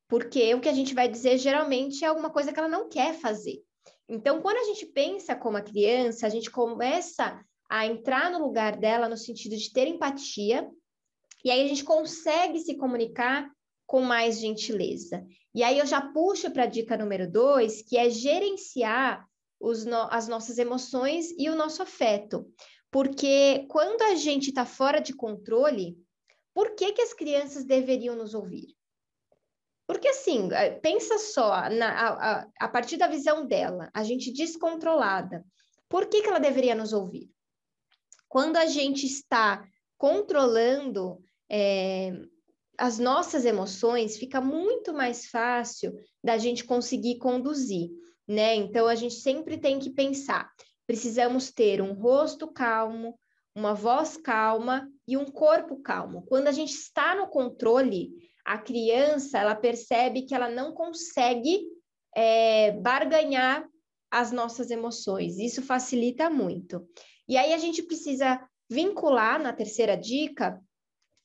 Porque 0.08 0.56
o 0.56 0.62
que 0.62 0.69
a 0.69 0.74
gente 0.74 0.95
vai 0.95 1.10
dizer 1.10 1.38
geralmente 1.38 2.06
é 2.06 2.08
alguma 2.08 2.30
coisa 2.30 2.54
que 2.54 2.60
ela 2.60 2.69
não 2.69 2.88
quer 2.88 3.13
fazer. 3.13 3.62
Então, 4.10 4.41
quando 4.41 4.58
a 4.58 4.63
gente 4.63 4.88
pensa 4.88 5.36
como 5.36 5.58
a 5.58 5.62
criança, 5.62 6.26
a 6.26 6.30
gente 6.30 6.50
começa 6.50 7.39
a 7.69 7.86
entrar 7.86 8.32
no 8.32 8.39
lugar 8.39 8.76
dela 8.76 9.08
no 9.08 9.15
sentido 9.15 9.56
de 9.56 9.72
ter 9.72 9.88
empatia 9.88 10.67
e 11.45 11.52
aí 11.52 11.63
a 11.63 11.67
gente 11.67 11.84
consegue 11.84 12.60
se 12.60 12.76
comunicar 12.76 13.50
com 13.86 14.02
mais 14.02 14.39
gentileza. 14.39 15.26
E 15.54 15.63
aí 15.63 15.80
eu 15.80 15.86
já 15.86 16.02
puxo 16.02 16.52
para 16.52 16.63
a 16.63 16.67
dica 16.67 16.98
número 16.98 17.32
dois, 17.32 17.82
que 17.82 17.98
é 17.98 18.10
gerenciar 18.10 19.26
no, 19.62 20.02
as 20.10 20.28
nossas 20.28 20.58
emoções 20.58 21.32
e 21.38 21.50
o 21.50 21.56
nosso 21.56 21.82
afeto. 21.82 22.52
Porque 22.91 23.65
quando 23.69 24.02
a 24.02 24.15
gente 24.15 24.50
está 24.50 24.65
fora 24.65 25.00
de 25.00 25.13
controle, 25.13 25.98
por 26.54 26.76
que, 26.76 26.91
que 26.93 27.02
as 27.02 27.13
crianças 27.13 27.63
deveriam 27.63 28.15
nos 28.15 28.34
ouvir? 28.34 28.79
Porque 29.89 30.10
assim, 30.10 30.49
eh, 30.54 30.69
pensa 30.69 31.17
só, 31.17 31.67
na, 31.67 31.89
a, 31.89 32.47
a, 32.60 32.67
partir 32.67 32.95
da 32.95 33.08
visão 33.08 33.47
dela, 33.47 33.89
a 33.91 34.04
gente 34.04 34.32
descontrolada, 34.32 35.43
por 35.89 36.06
que, 36.06 36.21
que 36.21 36.30
ela 36.30 36.38
deveria 36.38 36.75
nos 36.75 36.93
ouvir? 36.93 37.28
Quando 38.28 38.58
a 38.58 38.67
gente 38.67 39.08
está 39.08 39.67
controlando 39.97 41.19
é, 41.49 42.13
as 42.78 42.99
nossas 42.99 43.45
emoções, 43.45 44.15
fica 44.15 44.39
muito 44.39 44.93
mais 44.93 45.25
fácil 45.25 45.91
da 46.23 46.38
gente 46.38 46.65
conseguir 46.65 47.17
conduzir, 47.17 47.89
né? 48.28 48.54
Então 48.54 48.86
a 48.86 48.93
gente 48.93 49.15
sempre 49.15 49.58
tem 49.58 49.80
que 49.80 49.89
pensar, 49.89 50.52
precisamos 50.86 51.52
ter 51.52 51.82
um 51.82 51.93
rosto 51.93 52.47
calmo, 52.47 53.19
uma 53.56 53.73
voz 53.73 54.17
calma 54.17 54.88
e 55.08 55.17
um 55.17 55.25
corpo 55.25 55.82
calmo. 55.82 56.23
Quando 56.28 56.47
a 56.47 56.52
gente 56.52 56.73
está 56.73 57.15
no 57.15 57.25
controle, 57.25 58.12
a 58.50 58.58
criança 58.58 59.38
ela 59.38 59.54
percebe 59.54 60.24
que 60.24 60.34
ela 60.34 60.50
não 60.50 60.74
consegue 60.74 61.68
é, 62.16 62.72
barganhar 62.72 63.64
as 64.10 64.32
nossas 64.32 64.72
emoções. 64.72 65.38
Isso 65.38 65.62
facilita 65.62 66.32
muito. 66.32 66.84
E 67.28 67.38
aí 67.38 67.54
a 67.54 67.60
gente 67.60 67.84
precisa 67.84 68.44
vincular 68.68 69.40
na 69.40 69.54
terceira 69.54 69.96
dica 69.96 70.60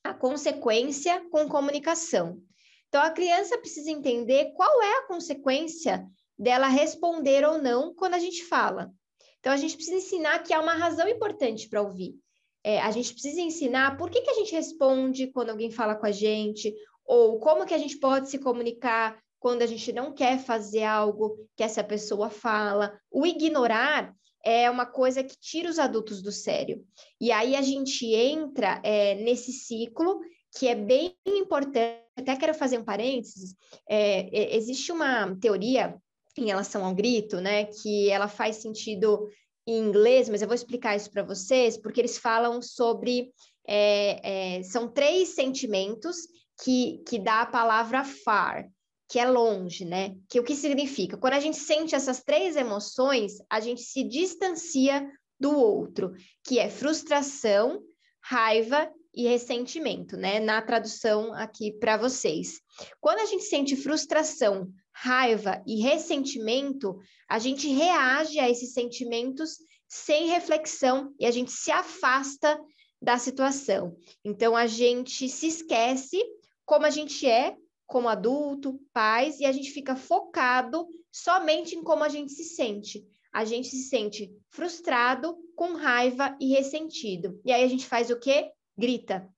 a 0.05 0.13
consequência 0.13 1.19
com 1.31 1.49
comunicação. 1.49 2.43
Então, 2.89 3.01
a 3.01 3.11
criança 3.11 3.57
precisa 3.57 3.91
entender 3.91 4.53
qual 4.53 4.83
é 4.83 4.99
a 4.99 5.07
consequência 5.07 6.07
dela 6.39 6.69
responder 6.69 7.43
ou 7.47 7.57
não 7.57 7.95
quando 7.95 8.13
a 8.13 8.19
gente 8.19 8.45
fala. 8.45 8.93
Então, 9.41 9.51
a 9.51 9.57
gente 9.57 9.77
precisa 9.77 9.97
ensinar 9.97 10.41
que 10.41 10.53
há 10.53 10.61
uma 10.61 10.75
razão 10.75 11.09
importante 11.09 11.71
para 11.71 11.81
ouvir. 11.81 12.15
É, 12.63 12.83
a 12.83 12.91
gente 12.91 13.15
precisa 13.15 13.41
ensinar 13.41 13.97
por 13.97 14.11
que, 14.11 14.21
que 14.21 14.31
a 14.31 14.35
gente 14.35 14.53
responde 14.53 15.29
quando 15.29 15.49
alguém 15.49 15.71
fala 15.71 15.95
com 15.95 16.05
a 16.05 16.13
gente, 16.13 16.75
ou 17.05 17.39
como 17.39 17.67
que 17.67 17.75
a 17.75 17.79
gente 17.79 17.99
pode 17.99 18.31
se 18.31 18.39
comunicar 18.39 19.19
quando 19.39 19.63
a 19.63 19.67
gente 19.67 19.93
não 19.93 20.13
quer 20.13 20.39
fazer 20.39 20.85
algo 20.85 21.37
que 21.55 21.63
essa 21.63 21.85
pessoa 21.85 22.31
fala. 22.31 22.99
O 23.11 23.27
ignorar 23.27 24.15
é 24.43 24.71
uma 24.71 24.87
coisa 24.87 25.23
que 25.23 25.37
tira 25.39 25.69
os 25.69 25.79
adultos 25.79 26.23
do 26.23 26.33
sério. 26.33 26.83
E 27.21 27.31
aí 27.31 27.55
a 27.55 27.63
gente 27.63 28.07
entra 28.07 28.81
é, 28.83 29.15
nesse 29.17 29.53
ciclo 29.53 30.21
que 30.57 30.69
é 30.69 30.75
bem 30.75 31.15
importante. 31.27 32.03
Até 32.17 32.37
quero 32.37 32.55
fazer 32.55 32.79
um 32.79 32.85
parênteses. 32.85 33.55
É, 33.89 34.57
existe 34.57 34.93
uma 34.93 35.35
teoria 35.37 35.97
em 36.39 36.47
relação 36.47 36.85
ao 36.85 36.95
grito, 36.95 37.41
né, 37.41 37.65
que 37.65 38.11
ela 38.11 38.29
faz 38.29 38.57
sentido 38.57 39.29
em 39.67 39.79
inglês, 39.79 40.29
mas 40.29 40.43
eu 40.43 40.49
vou 40.49 40.55
explicar 40.55 40.97
isso 40.97 41.11
para 41.11 41.23
vocês, 41.23 41.77
porque 41.77 42.01
eles 42.01 42.19
falam 42.19 42.61
sobre 42.61 43.33
é, 43.67 44.59
é, 44.59 44.63
são 44.63 44.89
três 44.89 45.31
sentimentos 45.31 46.17
que, 46.63 47.03
que 47.07 47.19
dá 47.19 47.43
a 47.43 47.47
palavra 47.47 48.05
far, 48.05 48.69
que 49.09 49.19
é 49.19 49.29
longe, 49.29 49.85
né? 49.85 50.17
Que 50.29 50.41
o 50.41 50.45
que 50.45 50.55
significa? 50.55 51.17
Quando 51.17 51.35
a 51.35 51.41
gente 51.41 51.57
sente 51.57 51.95
essas 51.95 52.23
três 52.23 52.57
emoções, 52.57 53.35
a 53.51 53.61
gente 53.61 53.83
se 53.83 54.03
distancia 54.05 55.07
do 55.39 55.57
outro, 55.57 56.13
que 56.45 56.59
é 56.59 56.71
frustração, 56.71 57.81
raiva 58.23 58.91
e 59.15 59.29
ressentimento, 59.29 60.17
né? 60.17 60.41
Na 60.41 60.63
tradução 60.63 61.35
aqui 61.35 61.73
para 61.79 61.97
vocês. 61.97 62.61
Quando 63.01 63.21
a 63.21 63.27
gente 63.27 63.45
sente 63.45 63.77
frustração, 63.77 64.69
raiva 64.93 65.63
e 65.67 65.81
ressentimento, 65.81 66.99
a 67.29 67.39
gente 67.39 67.69
reage 67.69 68.39
a 68.39 68.49
esses 68.49 68.73
sentimentos 68.73 69.59
sem 69.89 70.29
reflexão 70.29 71.15
e 71.21 71.27
a 71.27 71.31
gente 71.31 71.53
se 71.53 71.71
afasta 71.71 72.59
da 73.01 73.19
situação. 73.19 73.97
Então 74.25 74.57
a 74.57 74.67
gente 74.67 75.29
se 75.29 75.47
esquece 75.47 76.21
como 76.65 76.87
a 76.87 76.91
gente 76.91 77.27
é 77.27 77.57
como 77.87 78.09
adulto, 78.09 78.81
pais, 78.93 79.41
e 79.41 79.45
a 79.45 79.53
gente 79.53 79.71
fica 79.71 79.95
focado 79.95 80.87
somente 81.13 81.77
em 81.77 81.83
como 81.83 82.03
a 82.03 82.09
gente 82.09 82.33
se 82.33 82.45
sente. 82.45 83.07
A 83.33 83.45
gente 83.45 83.69
se 83.69 83.89
sente 83.89 84.33
frustrado, 84.49 85.37
com 85.55 85.75
raiva 85.75 86.37
e 86.41 86.49
ressentido. 86.53 87.41
E 87.45 87.53
aí 87.53 87.63
a 87.63 87.69
gente 87.69 87.87
faz 87.87 88.11
o 88.11 88.19
quê? 88.19 88.51
Grita. 88.77 89.29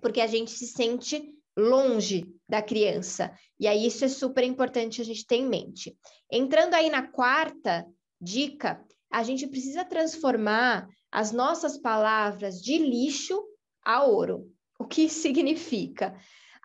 Porque 0.00 0.20
a 0.20 0.26
gente 0.26 0.50
se 0.50 0.66
sente 0.66 1.34
longe 1.56 2.24
da 2.48 2.62
criança. 2.62 3.36
E 3.58 3.66
aí 3.66 3.86
isso 3.86 4.04
é 4.04 4.08
super 4.08 4.44
importante 4.44 5.00
a 5.00 5.04
gente 5.04 5.26
ter 5.26 5.36
em 5.36 5.48
mente. 5.48 5.98
Entrando 6.30 6.74
aí 6.74 6.88
na 6.88 7.08
quarta 7.08 7.86
dica, 8.20 8.84
a 9.10 9.22
gente 9.22 9.46
precisa 9.46 9.84
transformar 9.84 10.88
as 11.10 11.32
nossas 11.32 11.78
palavras 11.78 12.60
de 12.60 12.78
lixo 12.78 13.42
a 13.84 14.04
ouro. 14.04 14.50
O 14.78 14.84
que 14.84 15.08
significa? 15.08 16.14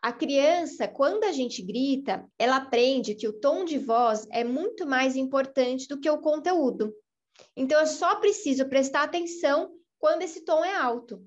A 0.04 0.12
criança, 0.12 0.86
quando 0.86 1.24
a 1.24 1.32
gente 1.32 1.62
grita, 1.62 2.30
ela 2.38 2.58
aprende 2.58 3.16
que 3.16 3.26
o 3.26 3.39
tom 3.39 3.63
de 3.63 3.78
voz 3.78 4.28
é 4.30 4.44
muito 4.44 4.86
mais 4.86 5.16
importante 5.16 5.88
do 5.88 5.98
que 5.98 6.10
o 6.10 6.20
conteúdo. 6.20 6.94
Então, 7.56 7.80
eu 7.80 7.88
só 7.88 8.18
preciso 8.18 8.68
prestar 8.68 9.04
atenção 9.04 9.72
quando 9.98 10.24
esse 10.24 10.44
tom 10.44 10.63
é 10.66 10.76
alto 10.76 11.26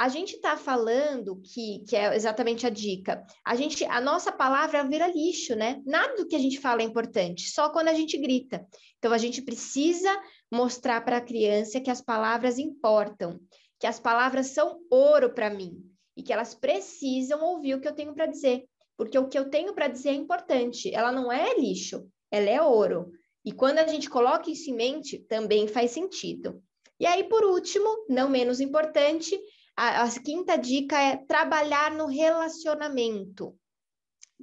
a 0.00 0.08
gente 0.08 0.36
está 0.36 0.56
falando 0.56 1.42
que, 1.44 1.84
que 1.86 1.94
é 1.94 2.16
exatamente 2.16 2.66
a 2.66 2.70
dica. 2.70 3.22
A 3.44 3.54
gente, 3.54 3.84
a 3.84 4.00
nossa 4.00 4.32
palavra 4.32 4.82
vira 4.82 5.06
lixo, 5.06 5.54
né? 5.54 5.82
Nada 5.84 6.16
do 6.16 6.26
que 6.26 6.34
a 6.34 6.38
gente 6.38 6.58
fala 6.58 6.80
é 6.80 6.86
importante, 6.86 7.50
só 7.50 7.68
quando 7.68 7.88
a 7.88 7.92
gente 7.92 8.16
grita. 8.16 8.66
Então 8.96 9.12
a 9.12 9.18
gente 9.18 9.42
precisa 9.42 10.10
mostrar 10.50 11.02
para 11.02 11.18
a 11.18 11.20
criança 11.20 11.82
que 11.82 11.90
as 11.90 12.00
palavras 12.00 12.58
importam, 12.58 13.38
que 13.78 13.86
as 13.86 14.00
palavras 14.00 14.46
são 14.46 14.80
ouro 14.90 15.34
para 15.34 15.50
mim 15.50 15.89
e 16.20 16.22
que 16.22 16.34
elas 16.34 16.54
precisam 16.54 17.42
ouvir 17.42 17.74
o 17.74 17.80
que 17.80 17.88
eu 17.88 17.94
tenho 17.94 18.12
para 18.12 18.26
dizer, 18.26 18.68
porque 18.94 19.18
o 19.18 19.26
que 19.26 19.38
eu 19.38 19.48
tenho 19.48 19.72
para 19.72 19.88
dizer 19.88 20.10
é 20.10 20.14
importante. 20.14 20.94
Ela 20.94 21.10
não 21.10 21.32
é 21.32 21.58
lixo, 21.58 22.06
ela 22.30 22.50
é 22.50 22.60
ouro. 22.60 23.10
E 23.42 23.52
quando 23.52 23.78
a 23.78 23.86
gente 23.86 24.10
coloca 24.10 24.50
isso 24.50 24.68
em 24.68 24.74
mente, 24.74 25.18
também 25.20 25.66
faz 25.66 25.92
sentido. 25.92 26.62
E 27.00 27.06
aí, 27.06 27.24
por 27.24 27.42
último, 27.42 28.04
não 28.06 28.28
menos 28.28 28.60
importante, 28.60 29.40
a, 29.74 30.02
a 30.02 30.20
quinta 30.20 30.58
dica 30.58 31.00
é 31.00 31.16
trabalhar 31.16 31.90
no 31.92 32.04
relacionamento 32.04 33.56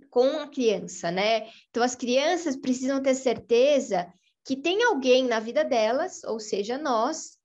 com 0.09 0.39
a 0.39 0.47
criança, 0.47 1.11
né? 1.11 1.47
Então, 1.69 1.83
as 1.83 1.93
crianças 1.93 2.55
precisam 2.55 3.03
ter 3.03 3.13
certeza 3.13 4.11
que 4.43 4.55
tem 4.55 4.83
alguém 4.83 5.25
na 5.25 5.39
vida 5.39 5.63
delas, 5.63 6.23
ou 6.23 6.39
seja, 6.39 6.75
nós, 6.75 7.36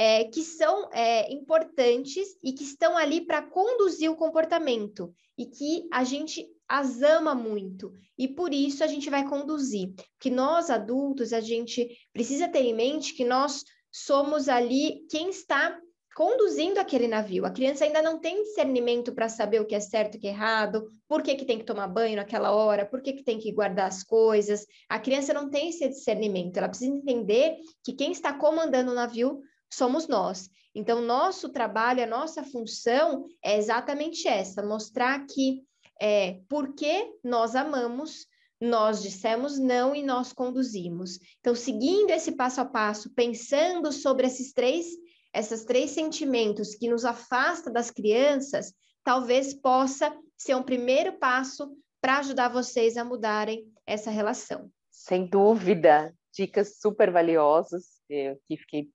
é, 0.00 0.22
que 0.22 0.44
são 0.44 0.88
é, 0.92 1.28
importantes 1.32 2.28
e 2.40 2.52
que 2.52 2.62
estão 2.62 2.96
ali 2.96 3.20
para 3.20 3.42
conduzir 3.42 4.08
o 4.08 4.14
comportamento 4.14 5.12
e 5.36 5.44
que 5.44 5.88
a 5.92 6.04
gente 6.04 6.46
as 6.68 7.02
ama 7.02 7.34
muito 7.34 7.92
e 8.16 8.28
por 8.28 8.54
isso 8.54 8.84
a 8.84 8.86
gente 8.86 9.10
vai 9.10 9.28
conduzir. 9.28 9.92
Que 10.20 10.30
nós 10.30 10.70
adultos 10.70 11.32
a 11.32 11.40
gente 11.40 11.88
precisa 12.12 12.46
ter 12.46 12.60
em 12.60 12.76
mente 12.76 13.12
que 13.12 13.24
nós 13.24 13.64
somos 13.90 14.48
ali 14.48 15.04
quem 15.10 15.30
está 15.30 15.76
conduzindo 16.14 16.78
aquele 16.78 17.08
navio. 17.08 17.44
A 17.44 17.50
criança 17.50 17.84
ainda 17.84 18.00
não 18.00 18.20
tem 18.20 18.44
discernimento 18.44 19.12
para 19.12 19.28
saber 19.28 19.60
o 19.60 19.66
que 19.66 19.74
é 19.74 19.80
certo 19.80 20.14
e 20.14 20.18
o 20.18 20.20
que 20.20 20.28
é 20.28 20.30
errado, 20.30 20.88
por 21.08 21.22
que, 21.22 21.34
que 21.34 21.44
tem 21.44 21.58
que 21.58 21.64
tomar 21.64 21.88
banho 21.88 22.14
naquela 22.14 22.52
hora, 22.52 22.86
por 22.86 23.02
que, 23.02 23.14
que 23.14 23.24
tem 23.24 23.38
que 23.38 23.50
guardar 23.50 23.88
as 23.88 24.04
coisas. 24.04 24.64
A 24.88 25.00
criança 25.00 25.34
não 25.34 25.50
tem 25.50 25.70
esse 25.70 25.88
discernimento, 25.88 26.56
ela 26.56 26.68
precisa 26.68 26.94
entender 26.94 27.56
que 27.82 27.92
quem 27.92 28.12
está 28.12 28.32
comandando 28.32 28.92
o 28.92 28.94
navio 28.94 29.40
somos 29.70 30.08
nós. 30.08 30.50
Então, 30.74 31.00
nosso 31.00 31.48
trabalho, 31.48 32.02
a 32.02 32.06
nossa 32.06 32.42
função 32.42 33.26
é 33.42 33.56
exatamente 33.56 34.28
essa: 34.28 34.62
mostrar 34.62 35.26
que 35.26 35.64
é, 36.00 36.40
porque 36.48 37.12
nós 37.24 37.56
amamos, 37.56 38.26
nós 38.60 39.02
dissemos 39.02 39.58
não 39.58 39.94
e 39.94 40.02
nós 40.02 40.32
conduzimos. 40.32 41.18
Então, 41.40 41.54
seguindo 41.54 42.10
esse 42.10 42.32
passo 42.32 42.60
a 42.60 42.64
passo, 42.64 43.12
pensando 43.14 43.92
sobre 43.92 44.26
esses 44.26 44.52
três 44.52 44.86
esses 45.34 45.64
três 45.64 45.90
sentimentos 45.90 46.74
que 46.74 46.88
nos 46.88 47.04
afasta 47.04 47.70
das 47.70 47.90
crianças, 47.90 48.72
talvez 49.04 49.54
possa 49.54 50.16
ser 50.36 50.54
um 50.54 50.62
primeiro 50.62 51.18
passo 51.18 51.70
para 52.00 52.18
ajudar 52.18 52.48
vocês 52.48 52.96
a 52.96 53.04
mudarem 53.04 53.70
essa 53.86 54.10
relação. 54.10 54.70
Sem 54.90 55.26
dúvida, 55.26 56.14
dicas 56.32 56.78
super 56.80 57.10
valiosas. 57.10 58.00
Eu 58.08 58.38
que 58.46 58.56
fiquei 58.56 58.88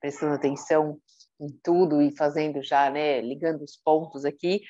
prestando 0.00 0.34
atenção 0.34 0.98
em 1.40 1.48
tudo 1.62 2.02
e 2.02 2.14
fazendo 2.16 2.62
já, 2.62 2.90
né, 2.90 3.20
ligando 3.20 3.62
os 3.62 3.76
pontos 3.76 4.24
aqui. 4.24 4.62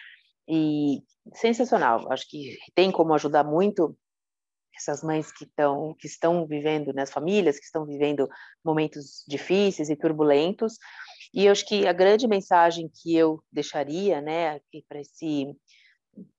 E 0.49 1.03
sensacional. 1.35 2.11
Acho 2.11 2.29
que 2.29 2.57
tem 2.75 2.91
como 2.91 3.14
ajudar 3.14 3.45
muito 3.45 3.97
essas 4.75 5.03
mães 5.03 5.33
que 5.33 5.45
estão 5.45 5.95
que 5.99 6.07
estão 6.07 6.47
vivendo, 6.47 6.93
né, 6.93 7.03
as 7.03 7.11
famílias 7.11 7.59
que 7.59 7.64
estão 7.64 7.85
vivendo 7.85 8.29
momentos 8.64 9.25
difíceis 9.27 9.91
e 9.91 9.97
turbulentos, 9.97 10.79
e 11.35 11.47
eu 11.47 11.53
acho 11.53 11.67
que 11.67 11.87
a 11.87 11.93
grande 11.93 12.27
mensagem 12.27 12.88
que 12.88 13.14
eu 13.14 13.43
deixaria, 13.53 14.21
né, 14.21 14.51
aqui 14.51 14.85
para 14.88 15.01
esse 15.01 15.55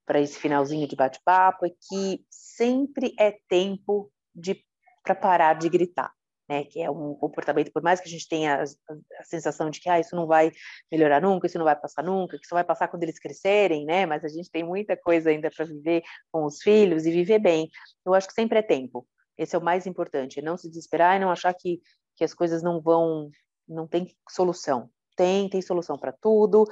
para 0.05 0.19
esse 0.19 0.37
finalzinho 0.39 0.87
de 0.87 0.95
bate-papo 0.95 1.65
é 1.65 1.69
que 1.69 2.25
sempre 2.29 3.13
é 3.19 3.37
tempo 3.47 4.11
de 4.33 4.63
para 5.03 5.15
parar 5.15 5.53
de 5.53 5.69
gritar, 5.69 6.13
né? 6.49 6.63
Que 6.65 6.81
é 6.81 6.89
um 6.89 7.13
comportamento 7.13 7.71
por 7.71 7.83
mais 7.83 8.01
que 8.01 8.07
a 8.07 8.11
gente 8.11 8.27
tenha 8.27 8.55
a, 8.55 8.63
a, 8.63 9.23
sensação 9.23 9.69
de 9.69 9.79
que 9.79 9.89
ah, 9.89 9.99
isso 9.99 10.15
não 10.15 10.25
vai 10.25 10.51
melhorar 10.91 11.21
nunca, 11.21 11.45
isso 11.45 11.57
não 11.57 11.65
vai 11.65 11.75
passar 11.75 12.03
nunca, 12.03 12.37
que 12.37 12.45
isso 12.45 12.55
vai 12.55 12.63
passar 12.63 12.87
quando 12.87 13.03
eles 13.03 13.19
crescerem, 13.19 13.85
né? 13.85 14.05
Mas 14.05 14.25
a 14.25 14.27
gente 14.27 14.49
tem 14.49 14.63
muita 14.63 14.97
coisa 14.97 15.29
ainda 15.29 15.51
para 15.55 15.65
viver 15.65 16.01
com 16.31 16.45
os 16.45 16.61
filhos 16.61 17.05
e 17.05 17.11
viver 17.11 17.39
bem. 17.39 17.69
Eu 18.05 18.13
acho 18.13 18.27
que 18.27 18.33
sempre 18.33 18.59
é 18.59 18.63
tempo. 18.63 19.07
Esse 19.37 19.55
é 19.55 19.59
o 19.59 19.63
mais 19.63 19.85
importante, 19.85 20.39
é 20.39 20.41
não 20.41 20.57
se 20.57 20.67
desesperar 20.67 21.15
e 21.15 21.19
não 21.19 21.31
achar 21.31 21.53
que 21.53 21.79
que 22.17 22.23
as 22.25 22.33
coisas 22.33 22.61
não 22.61 22.81
vão 22.81 23.29
não 23.65 23.87
tem 23.87 24.13
solução. 24.29 24.89
Tem, 25.15 25.49
tem 25.49 25.61
solução 25.61 25.97
para 25.97 26.11
tudo. 26.11 26.65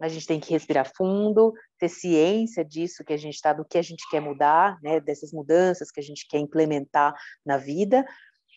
A 0.00 0.08
gente 0.08 0.26
tem 0.26 0.40
que 0.40 0.50
respirar 0.52 0.90
fundo, 0.96 1.52
ter 1.78 1.88
ciência 1.88 2.64
disso 2.64 3.04
que 3.04 3.12
a 3.12 3.16
gente 3.16 3.34
está, 3.34 3.52
do 3.52 3.64
que 3.64 3.76
a 3.76 3.82
gente 3.82 4.08
quer 4.10 4.20
mudar, 4.20 4.78
né, 4.82 4.98
dessas 4.98 5.30
mudanças 5.30 5.90
que 5.90 6.00
a 6.00 6.02
gente 6.02 6.26
quer 6.26 6.38
implementar 6.38 7.14
na 7.44 7.58
vida. 7.58 8.04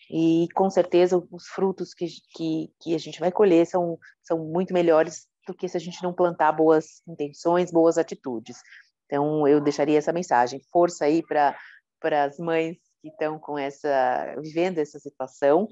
E 0.09 0.47
com 0.53 0.69
certeza 0.69 1.21
os 1.31 1.47
frutos 1.47 1.93
que, 1.93 2.07
que, 2.35 2.71
que 2.79 2.95
a 2.95 2.97
gente 2.97 3.19
vai 3.19 3.31
colher 3.31 3.65
são, 3.65 3.97
são 4.21 4.39
muito 4.39 4.73
melhores 4.73 5.27
do 5.47 5.53
que 5.53 5.67
se 5.67 5.77
a 5.77 5.79
gente 5.79 6.01
não 6.03 6.13
plantar 6.13 6.51
boas 6.51 7.01
intenções, 7.07 7.71
boas 7.71 7.97
atitudes. 7.97 8.57
Então 9.05 9.47
eu 9.47 9.61
deixaria 9.61 9.97
essa 9.97 10.13
mensagem, 10.13 10.61
força 10.71 11.05
aí 11.05 11.23
para 11.23 11.55
as 12.25 12.37
mães 12.37 12.77
que 13.01 13.09
estão 13.09 13.37
com 13.37 13.57
essa 13.57 14.35
vivendo 14.41 14.79
essa 14.79 14.99
situação 14.99 15.67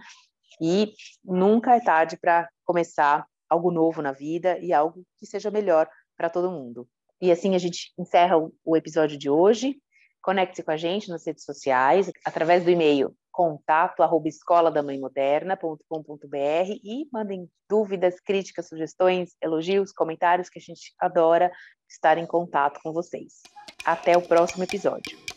e 0.61 0.93
nunca 1.23 1.75
é 1.75 1.79
tarde 1.79 2.17
para 2.17 2.49
começar 2.65 3.25
algo 3.49 3.71
novo 3.71 4.01
na 4.01 4.11
vida 4.11 4.57
e 4.59 4.73
algo 4.73 5.05
que 5.17 5.25
seja 5.25 5.49
melhor 5.49 5.89
para 6.17 6.29
todo 6.29 6.51
mundo. 6.51 6.87
E 7.21 7.31
assim 7.31 7.55
a 7.55 7.59
gente 7.59 7.93
encerra 7.97 8.35
o 8.63 8.75
episódio 8.75 9.17
de 9.17 9.29
hoje. 9.29 9.77
Conecte-se 10.21 10.63
com 10.63 10.71
a 10.71 10.77
gente 10.77 11.09
nas 11.09 11.25
redes 11.25 11.43
sociais, 11.43 12.11
através 12.25 12.63
do 12.63 12.69
e-mail 12.69 13.15
contato 13.41 14.03
arroba 14.03 14.27
escoladamãemoderna.com.br 14.27 16.79
e 16.83 17.07
mandem 17.11 17.49
dúvidas, 17.67 18.19
críticas, 18.19 18.67
sugestões, 18.67 19.35
elogios, 19.41 19.91
comentários, 19.91 20.47
que 20.47 20.59
a 20.59 20.61
gente 20.61 20.93
adora 20.99 21.51
estar 21.89 22.19
em 22.19 22.27
contato 22.27 22.79
com 22.83 22.93
vocês. 22.93 23.41
Até 23.83 24.15
o 24.15 24.21
próximo 24.21 24.63
episódio. 24.63 25.30